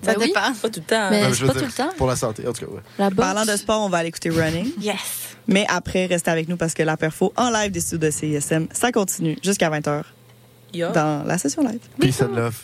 Ça 0.04 0.14
Ben 0.14 0.18
oui. 0.20 0.28
dépend. 0.28 0.54
Pas 0.62 0.70
tout 0.70 0.80
le 0.82 0.86
temps. 0.86 1.10
Mais 1.10 1.22
Non, 1.24 1.30
c'est 1.30 1.34
je 1.34 1.42
veux 1.46 1.48
pas 1.48 1.60
dire, 1.60 1.62
tout 1.64 1.68
le 1.82 1.84
temps. 1.88 1.94
Pour 1.98 2.06
la 2.08 2.16
santé, 2.16 2.48
en 2.48 2.54
tout 2.54 2.66
cas, 2.66 2.72
ouais. 2.72 2.82
La 3.00 3.10
boxe. 3.10 3.18
Parlant 3.34 3.46
de 3.52 3.58
sport, 3.58 3.82
on 3.82 3.90
va 3.90 3.98
aller 3.98 4.10
écouter 4.10 4.30
Running. 4.30 4.72
Yes. 4.80 4.98
Mais 5.48 5.66
après, 5.68 6.06
restez 6.06 6.30
avec 6.30 6.48
nous 6.48 6.58
parce 6.58 6.76
que 6.76 6.84
la 6.84 6.98
perfo 6.98 7.34
en 7.38 7.50
live 7.50 7.72
des 7.72 7.80
studios 7.80 7.98
de 8.08 8.12
CISM, 8.12 8.68
ça 8.72 8.92
continue 8.92 9.38
jusqu'à 9.44 9.70
20h 9.72 10.04
Yo. 10.74 10.92
dans 10.92 11.24
la 11.26 11.38
session 11.40 11.64
live. 11.64 11.80
Peace 12.00 12.22
and 12.22 12.36
love. 12.36 12.56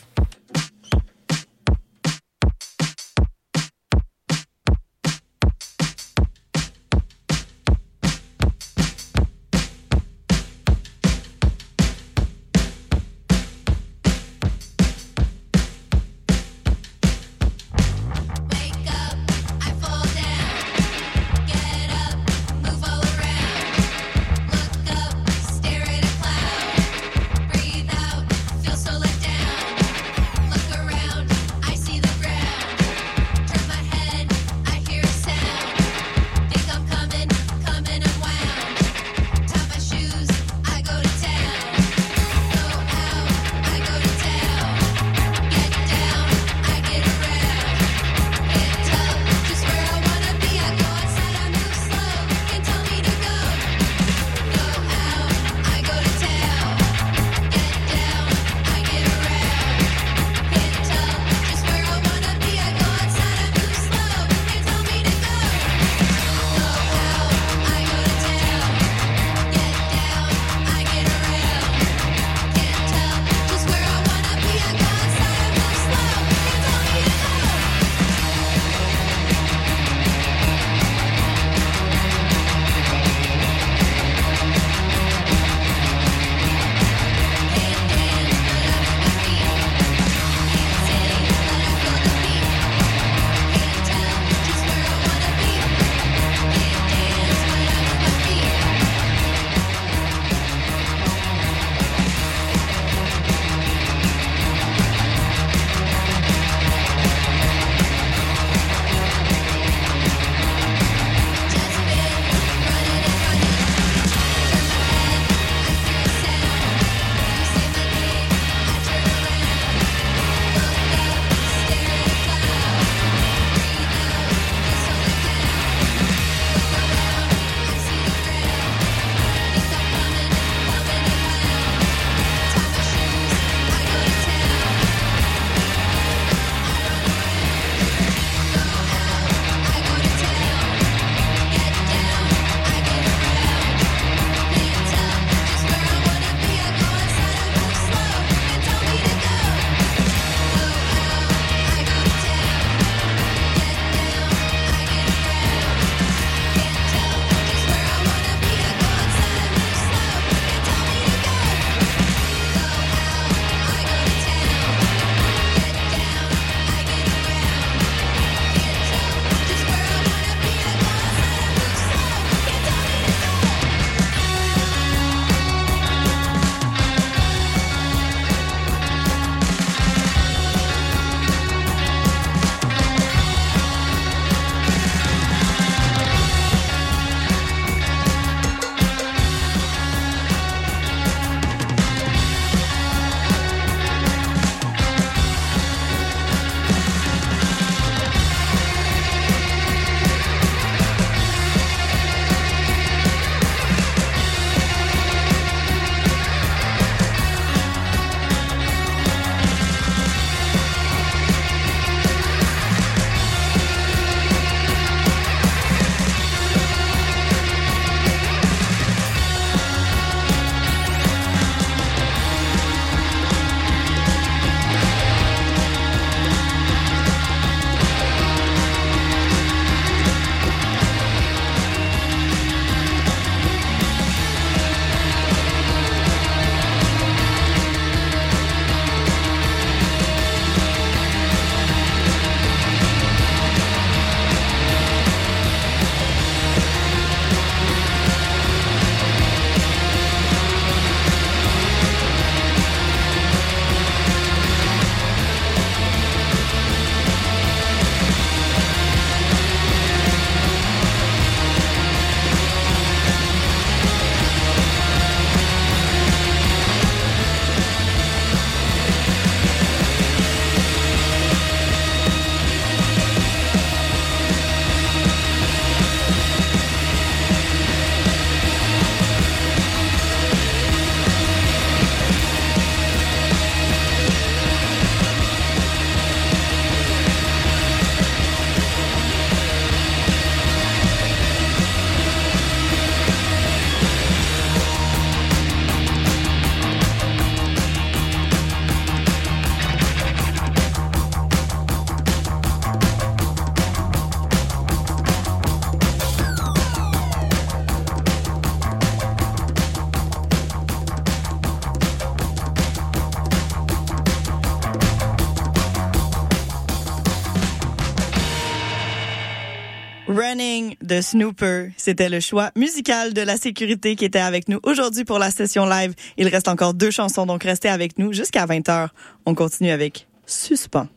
Snooper. 321.00 321.70
C'était 321.76 322.08
le 322.08 322.20
choix 322.20 322.50
musical 322.56 323.14
de 323.14 323.22
la 323.22 323.36
sécurité 323.36 323.96
qui 323.96 324.04
était 324.04 324.18
avec 324.18 324.48
nous 324.48 324.60
aujourd'hui 324.64 325.04
pour 325.04 325.18
la 325.18 325.30
session 325.30 325.66
live. 325.66 325.94
Il 326.16 326.28
reste 326.28 326.48
encore 326.48 326.74
deux 326.74 326.90
chansons, 326.90 327.26
donc 327.26 327.44
restez 327.44 327.68
avec 327.68 327.98
nous 327.98 328.12
jusqu'à 328.12 328.46
20h. 328.46 328.88
On 329.26 329.34
continue 329.34 329.70
avec 329.70 330.06
Suspens 330.26 330.88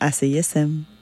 à 0.00 0.12
CISM. 0.12 0.95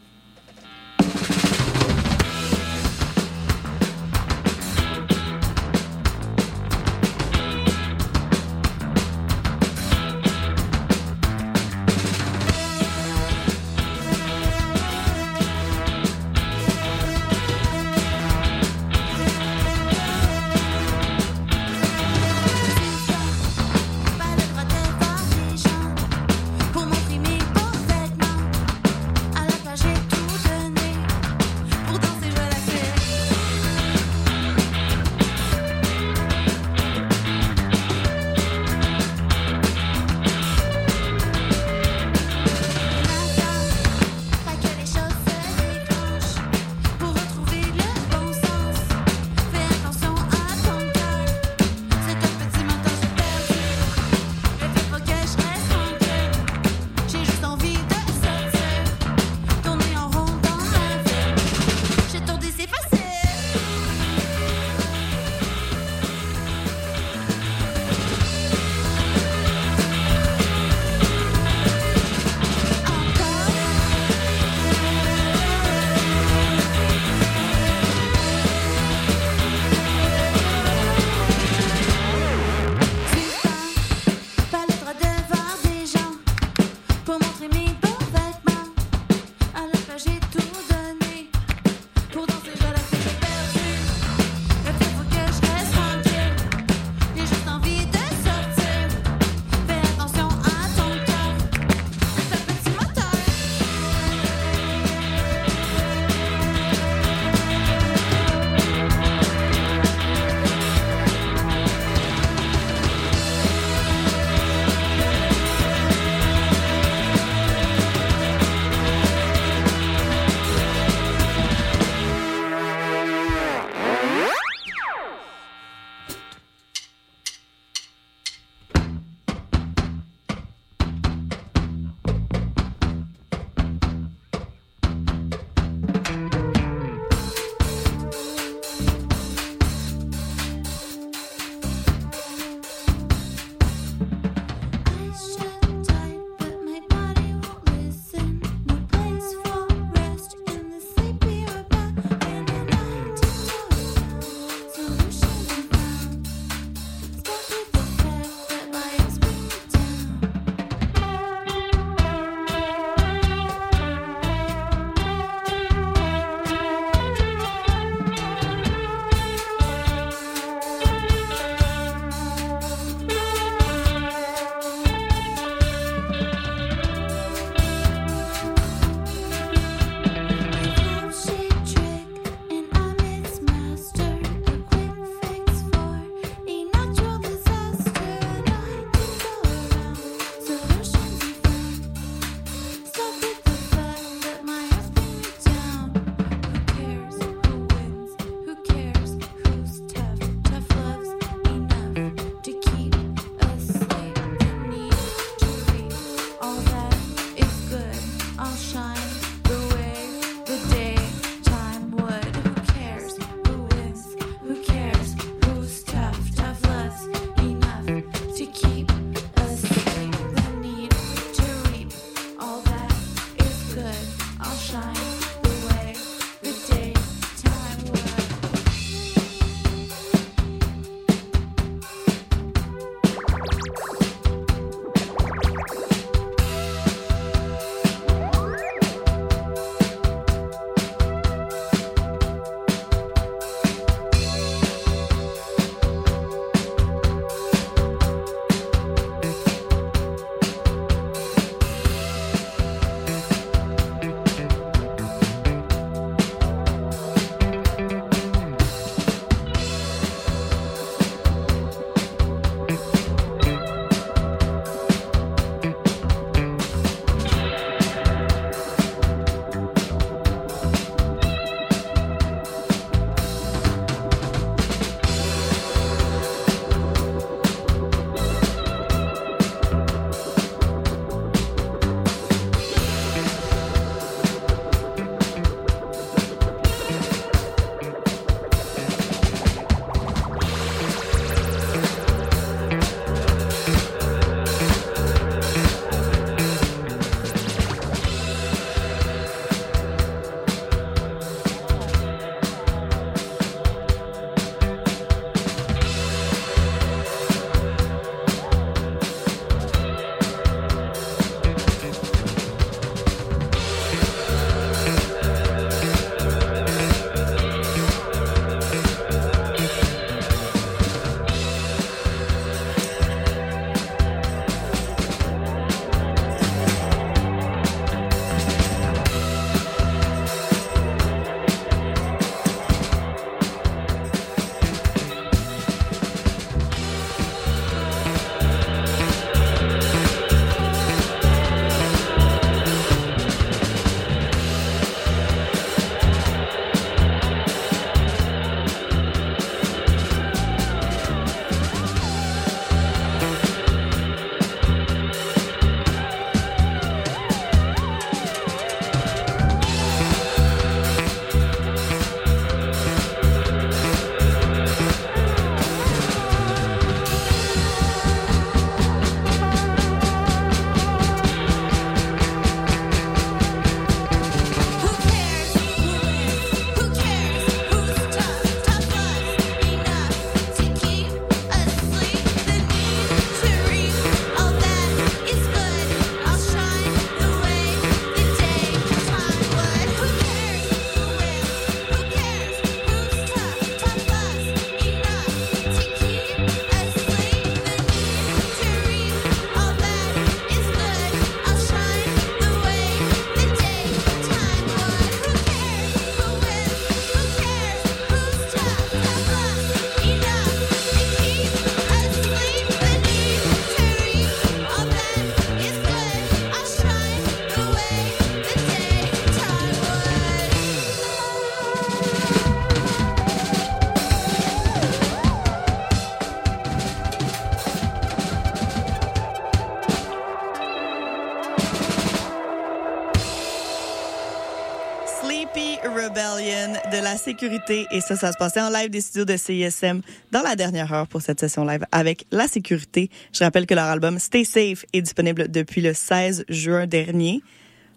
Sécurité. 437.24 437.86
Et 437.90 438.00
ça, 438.00 438.16
ça 438.16 438.32
se 438.32 438.36
passait 438.38 438.60
en 438.60 438.70
live 438.70 438.90
des 438.90 439.00
studios 439.00 439.24
de 439.24 439.36
CISM 439.36 440.00
dans 440.32 440.42
la 440.42 440.54
dernière 440.56 440.92
heure 440.92 441.06
pour 441.08 441.22
cette 441.22 441.40
session 441.40 441.64
live 441.64 441.84
avec 441.92 442.26
la 442.30 442.46
sécurité. 442.46 443.10
Je 443.32 443.42
rappelle 443.44 443.66
que 443.66 443.74
leur 443.74 443.86
album 443.86 444.18
Stay 444.18 444.44
Safe 444.44 444.84
est 444.92 445.02
disponible 445.02 445.50
depuis 445.50 445.80
le 445.80 445.94
16 445.94 446.44
juin 446.48 446.86
dernier. 446.86 447.42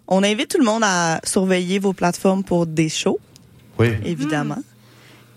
On 0.07 0.23
invite 0.23 0.49
tout 0.49 0.59
le 0.59 0.65
monde 0.65 0.83
à 0.85 1.19
surveiller 1.23 1.79
vos 1.79 1.93
plateformes 1.93 2.43
pour 2.43 2.65
des 2.65 2.89
shows, 2.89 3.19
Oui. 3.77 3.89
évidemment. 4.05 4.63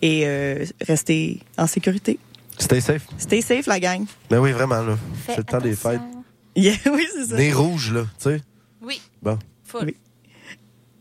Et 0.02 0.22
euh, 0.26 0.64
rester 0.80 1.40
en 1.58 1.66
sécurité. 1.66 2.18
Stay 2.58 2.80
safe. 2.80 3.06
Stay 3.18 3.40
safe, 3.42 3.66
la 3.66 3.80
gang. 3.80 4.04
Ben 4.30 4.38
oui, 4.38 4.52
vraiment, 4.52 4.80
là. 4.82 4.96
C'est 5.26 5.36
le 5.38 5.44
temps 5.44 5.58
des 5.58 5.74
fêtes. 5.74 6.00
Yeah, 6.56 6.74
oui, 6.92 7.06
c'est 7.14 7.26
ça. 7.26 7.36
Nez 7.36 7.52
rouge, 7.52 7.92
là, 7.92 8.02
tu 8.18 8.30
sais. 8.30 8.40
Oui. 8.82 9.00
Bon. 9.22 9.38
Oui. 9.82 9.94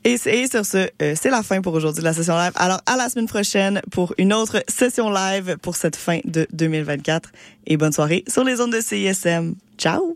Et, 0.06 0.18
sur 0.18 0.66
ce, 0.66 0.89
euh, 1.02 1.14
c'est 1.20 1.30
la 1.30 1.43
fin 1.43 1.62
pour 1.62 1.74
aujourd'hui 1.74 2.00
de 2.00 2.06
la 2.06 2.14
session 2.14 2.36
live. 2.38 2.52
Alors, 2.56 2.82
à 2.86 2.95
la 2.95 3.10
semaine 3.10 3.28
prochaine 3.28 3.82
pour 3.91 4.14
une 4.18 4.34
autre 4.34 4.64
session 4.68 5.12
live 5.12 5.58
pour 5.62 5.76
cette 5.76 5.95
fin 5.95 6.20
de 6.26 6.47
2024. 6.54 7.32
Et 7.68 7.78
bonne 7.78 7.91
soirée 7.91 8.24
sur 8.28 8.43
les 8.43 8.62
ondes 8.62 8.74
de 8.74 8.82
CISM. 8.82 9.56
Ciao! 9.78 10.16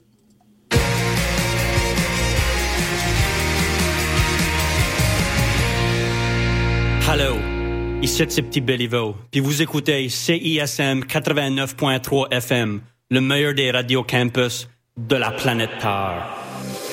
Hello, 7.05 7.35
ici 8.01 8.23
c'est 8.29 8.41
Petit 8.41 8.61
Béliveau, 8.61 9.15
puis 9.29 9.41
vous 9.41 9.61
écoutez 9.61 10.07
CISM 10.07 11.01
89.3 11.01 12.31
FM, 12.31 12.79
le 13.11 13.21
meilleur 13.21 13.53
des 13.53 13.71
radios 13.71 14.03
campus 14.03 14.69
de 14.97 15.17
la 15.17 15.31
planète 15.31 15.77
Terre. 15.79 16.52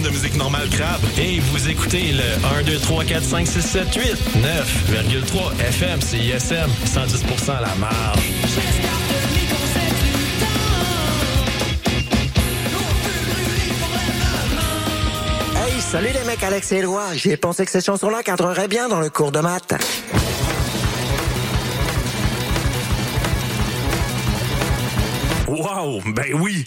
groupe 0.00 0.04
de 0.04 0.10
musique 0.10 0.36
normale 0.36 0.68
Crabe 0.68 1.00
et 1.18 1.40
vous 1.40 1.68
écoutez 1.68 2.12
le 2.12 2.58
1, 2.60 2.62
2, 2.64 2.78
3, 2.78 3.04
4, 3.04 3.22
5, 3.22 3.46
6, 3.46 3.60
7, 3.60 3.94
8, 3.94 4.02
9,3 4.92 5.60
FM, 5.60 6.00
CISM, 6.00 6.70
110% 6.86 7.50
à 7.50 7.60
la 7.60 7.74
marge. 7.76 8.18
Hey, 15.56 15.80
salut 15.80 16.08
les 16.12 16.24
mecs, 16.26 16.42
Alex 16.42 16.72
et 16.72 16.76
Éloi. 16.76 17.02
J'ai 17.14 17.36
pensé 17.36 17.64
que 17.64 17.70
cette 17.70 17.84
chanson-là 17.84 18.22
cadrerait 18.22 18.68
bien 18.68 18.88
dans 18.88 19.00
le 19.00 19.10
cours 19.10 19.32
de 19.32 19.40
maths. 19.40 19.74
Wow, 25.48 26.00
ben 26.14 26.34
oui! 26.40 26.66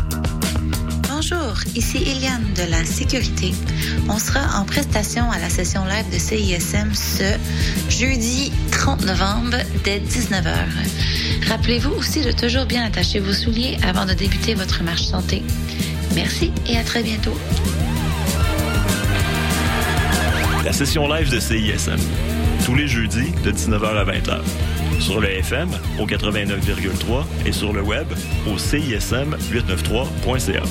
Ici 1.75 1.97
Eliane 1.97 2.53
de 2.55 2.69
la 2.69 2.83
Sécurité. 2.83 3.53
On 4.09 4.19
sera 4.19 4.59
en 4.59 4.65
prestation 4.65 5.29
à 5.31 5.39
la 5.39 5.49
session 5.49 5.85
live 5.85 6.09
de 6.11 6.17
CISM 6.17 6.93
ce 6.93 7.23
jeudi 7.89 8.51
30 8.71 9.05
novembre 9.05 9.57
dès 9.83 9.99
19h. 9.99 10.53
Rappelez-vous 11.47 11.91
aussi 11.91 12.21
de 12.21 12.31
toujours 12.31 12.65
bien 12.65 12.83
attacher 12.83 13.19
vos 13.19 13.33
souliers 13.33 13.77
avant 13.83 14.05
de 14.05 14.13
débuter 14.13 14.53
votre 14.53 14.83
marche 14.83 15.03
santé. 15.03 15.43
Merci 16.15 16.51
et 16.67 16.77
à 16.77 16.83
très 16.83 17.03
bientôt. 17.03 17.37
La 20.65 20.73
session 20.73 21.07
live 21.07 21.31
de 21.31 21.39
CISM. 21.39 21.97
Tous 22.65 22.75
les 22.75 22.87
jeudis 22.87 23.31
de 23.43 23.51
19h 23.51 23.97
à 23.97 24.05
20h. 24.05 24.41
Sur 24.99 25.19
le 25.19 25.31
FM 25.31 25.69
au 25.99 26.05
89,3 26.05 27.25
et 27.45 27.51
sur 27.51 27.73
le 27.73 27.81
web 27.81 28.07
au 28.47 28.57
CISM893.ca. 28.57 30.61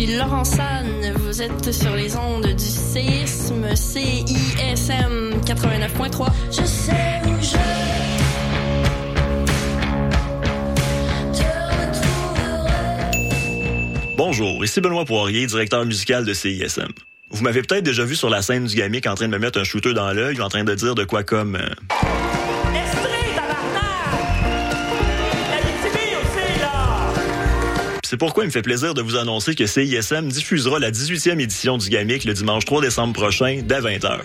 Ici 0.00 0.16
Laurent 0.16 0.44
San. 0.44 0.86
Vous 1.16 1.42
êtes 1.42 1.72
sur 1.72 1.94
les 1.94 2.16
ondes 2.16 2.46
du 2.46 2.64
séisme 2.64 3.76
CISM 3.76 5.40
89.3. 5.44 6.28
Je 6.50 6.64
sais 6.64 7.20
où 7.26 7.42
je 7.42 7.58
Bonjour, 14.16 14.64
ici 14.64 14.80
Benoît 14.80 15.04
Poirier, 15.04 15.46
directeur 15.46 15.84
musical 15.84 16.24
de 16.24 16.32
CISM. 16.32 16.88
Vous 17.30 17.42
m'avez 17.42 17.60
peut-être 17.60 17.84
déjà 17.84 18.04
vu 18.04 18.16
sur 18.16 18.30
la 18.30 18.40
scène 18.40 18.64
du 18.64 18.76
Gamic 18.76 19.06
en 19.06 19.14
train 19.14 19.26
de 19.26 19.32
me 19.32 19.38
mettre 19.38 19.60
un 19.60 19.64
shooter 19.64 19.92
dans 19.92 20.12
l'œil 20.12 20.40
ou 20.40 20.42
en 20.42 20.48
train 20.48 20.64
de 20.64 20.74
dire 20.74 20.94
de 20.94 21.04
quoi 21.04 21.24
comme... 21.24 21.56
euh, 21.56 22.39
C'est 28.10 28.16
pourquoi 28.16 28.42
il 28.42 28.48
me 28.48 28.52
fait 28.52 28.60
plaisir 28.60 28.92
de 28.92 29.02
vous 29.02 29.14
annoncer 29.14 29.54
que 29.54 29.66
CISM 29.66 30.26
diffusera 30.26 30.80
la 30.80 30.90
18e 30.90 31.38
édition 31.38 31.78
du 31.78 31.88
Gamic 31.88 32.24
le 32.24 32.34
dimanche 32.34 32.64
3 32.64 32.82
décembre 32.82 33.12
prochain 33.12 33.60
dès 33.62 33.78
20h. 33.78 34.22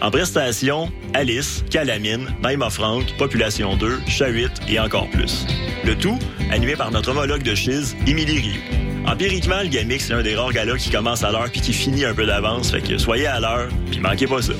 En 0.00 0.10
prestation, 0.10 0.90
Alice, 1.12 1.62
Calamine, 1.70 2.34
Naïma 2.42 2.70
Franck, 2.70 3.14
Population 3.18 3.76
2, 3.76 4.00
Chahuit 4.06 4.48
et 4.70 4.80
encore 4.80 5.06
plus. 5.10 5.44
Le 5.84 5.94
tout 5.96 6.18
animé 6.50 6.76
par 6.76 6.90
notre 6.92 7.10
homologue 7.10 7.42
de 7.42 7.54
Chiz, 7.54 7.94
Émilie 8.06 8.38
Rioux. 8.38 9.06
Empiriquement, 9.06 9.60
le 9.60 9.68
Gamic, 9.68 10.00
c'est 10.00 10.14
un 10.14 10.22
des 10.22 10.34
rares 10.34 10.54
galas 10.54 10.78
qui 10.78 10.88
commence 10.88 11.22
à 11.22 11.30
l'heure 11.30 11.50
puis 11.52 11.60
qui 11.60 11.74
finit 11.74 12.06
un 12.06 12.14
peu 12.14 12.24
d'avance, 12.24 12.70
fait 12.70 12.80
que 12.80 12.96
soyez 12.96 13.26
à 13.26 13.38
l'heure 13.38 13.68
puis 13.90 14.00
manquez 14.00 14.28
pas 14.28 14.40
ça. 14.40 14.54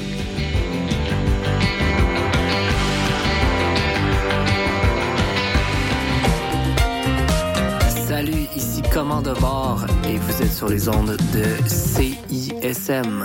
Ici 8.60 8.82
Commande 8.92 9.34
bord 9.40 9.86
et 10.06 10.18
vous 10.18 10.42
êtes 10.42 10.52
sur 10.52 10.68
les 10.68 10.86
ondes 10.86 11.16
de 11.32 11.66
CISM. 11.66 13.24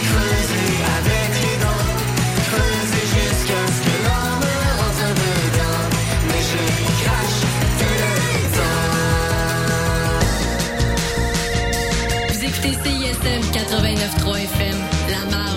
Vous 14.11 14.27
écoutez 14.27 14.31
CISM 14.31 14.31
89.3 14.31 14.43
FM, 14.43 14.77
La. 15.09 15.50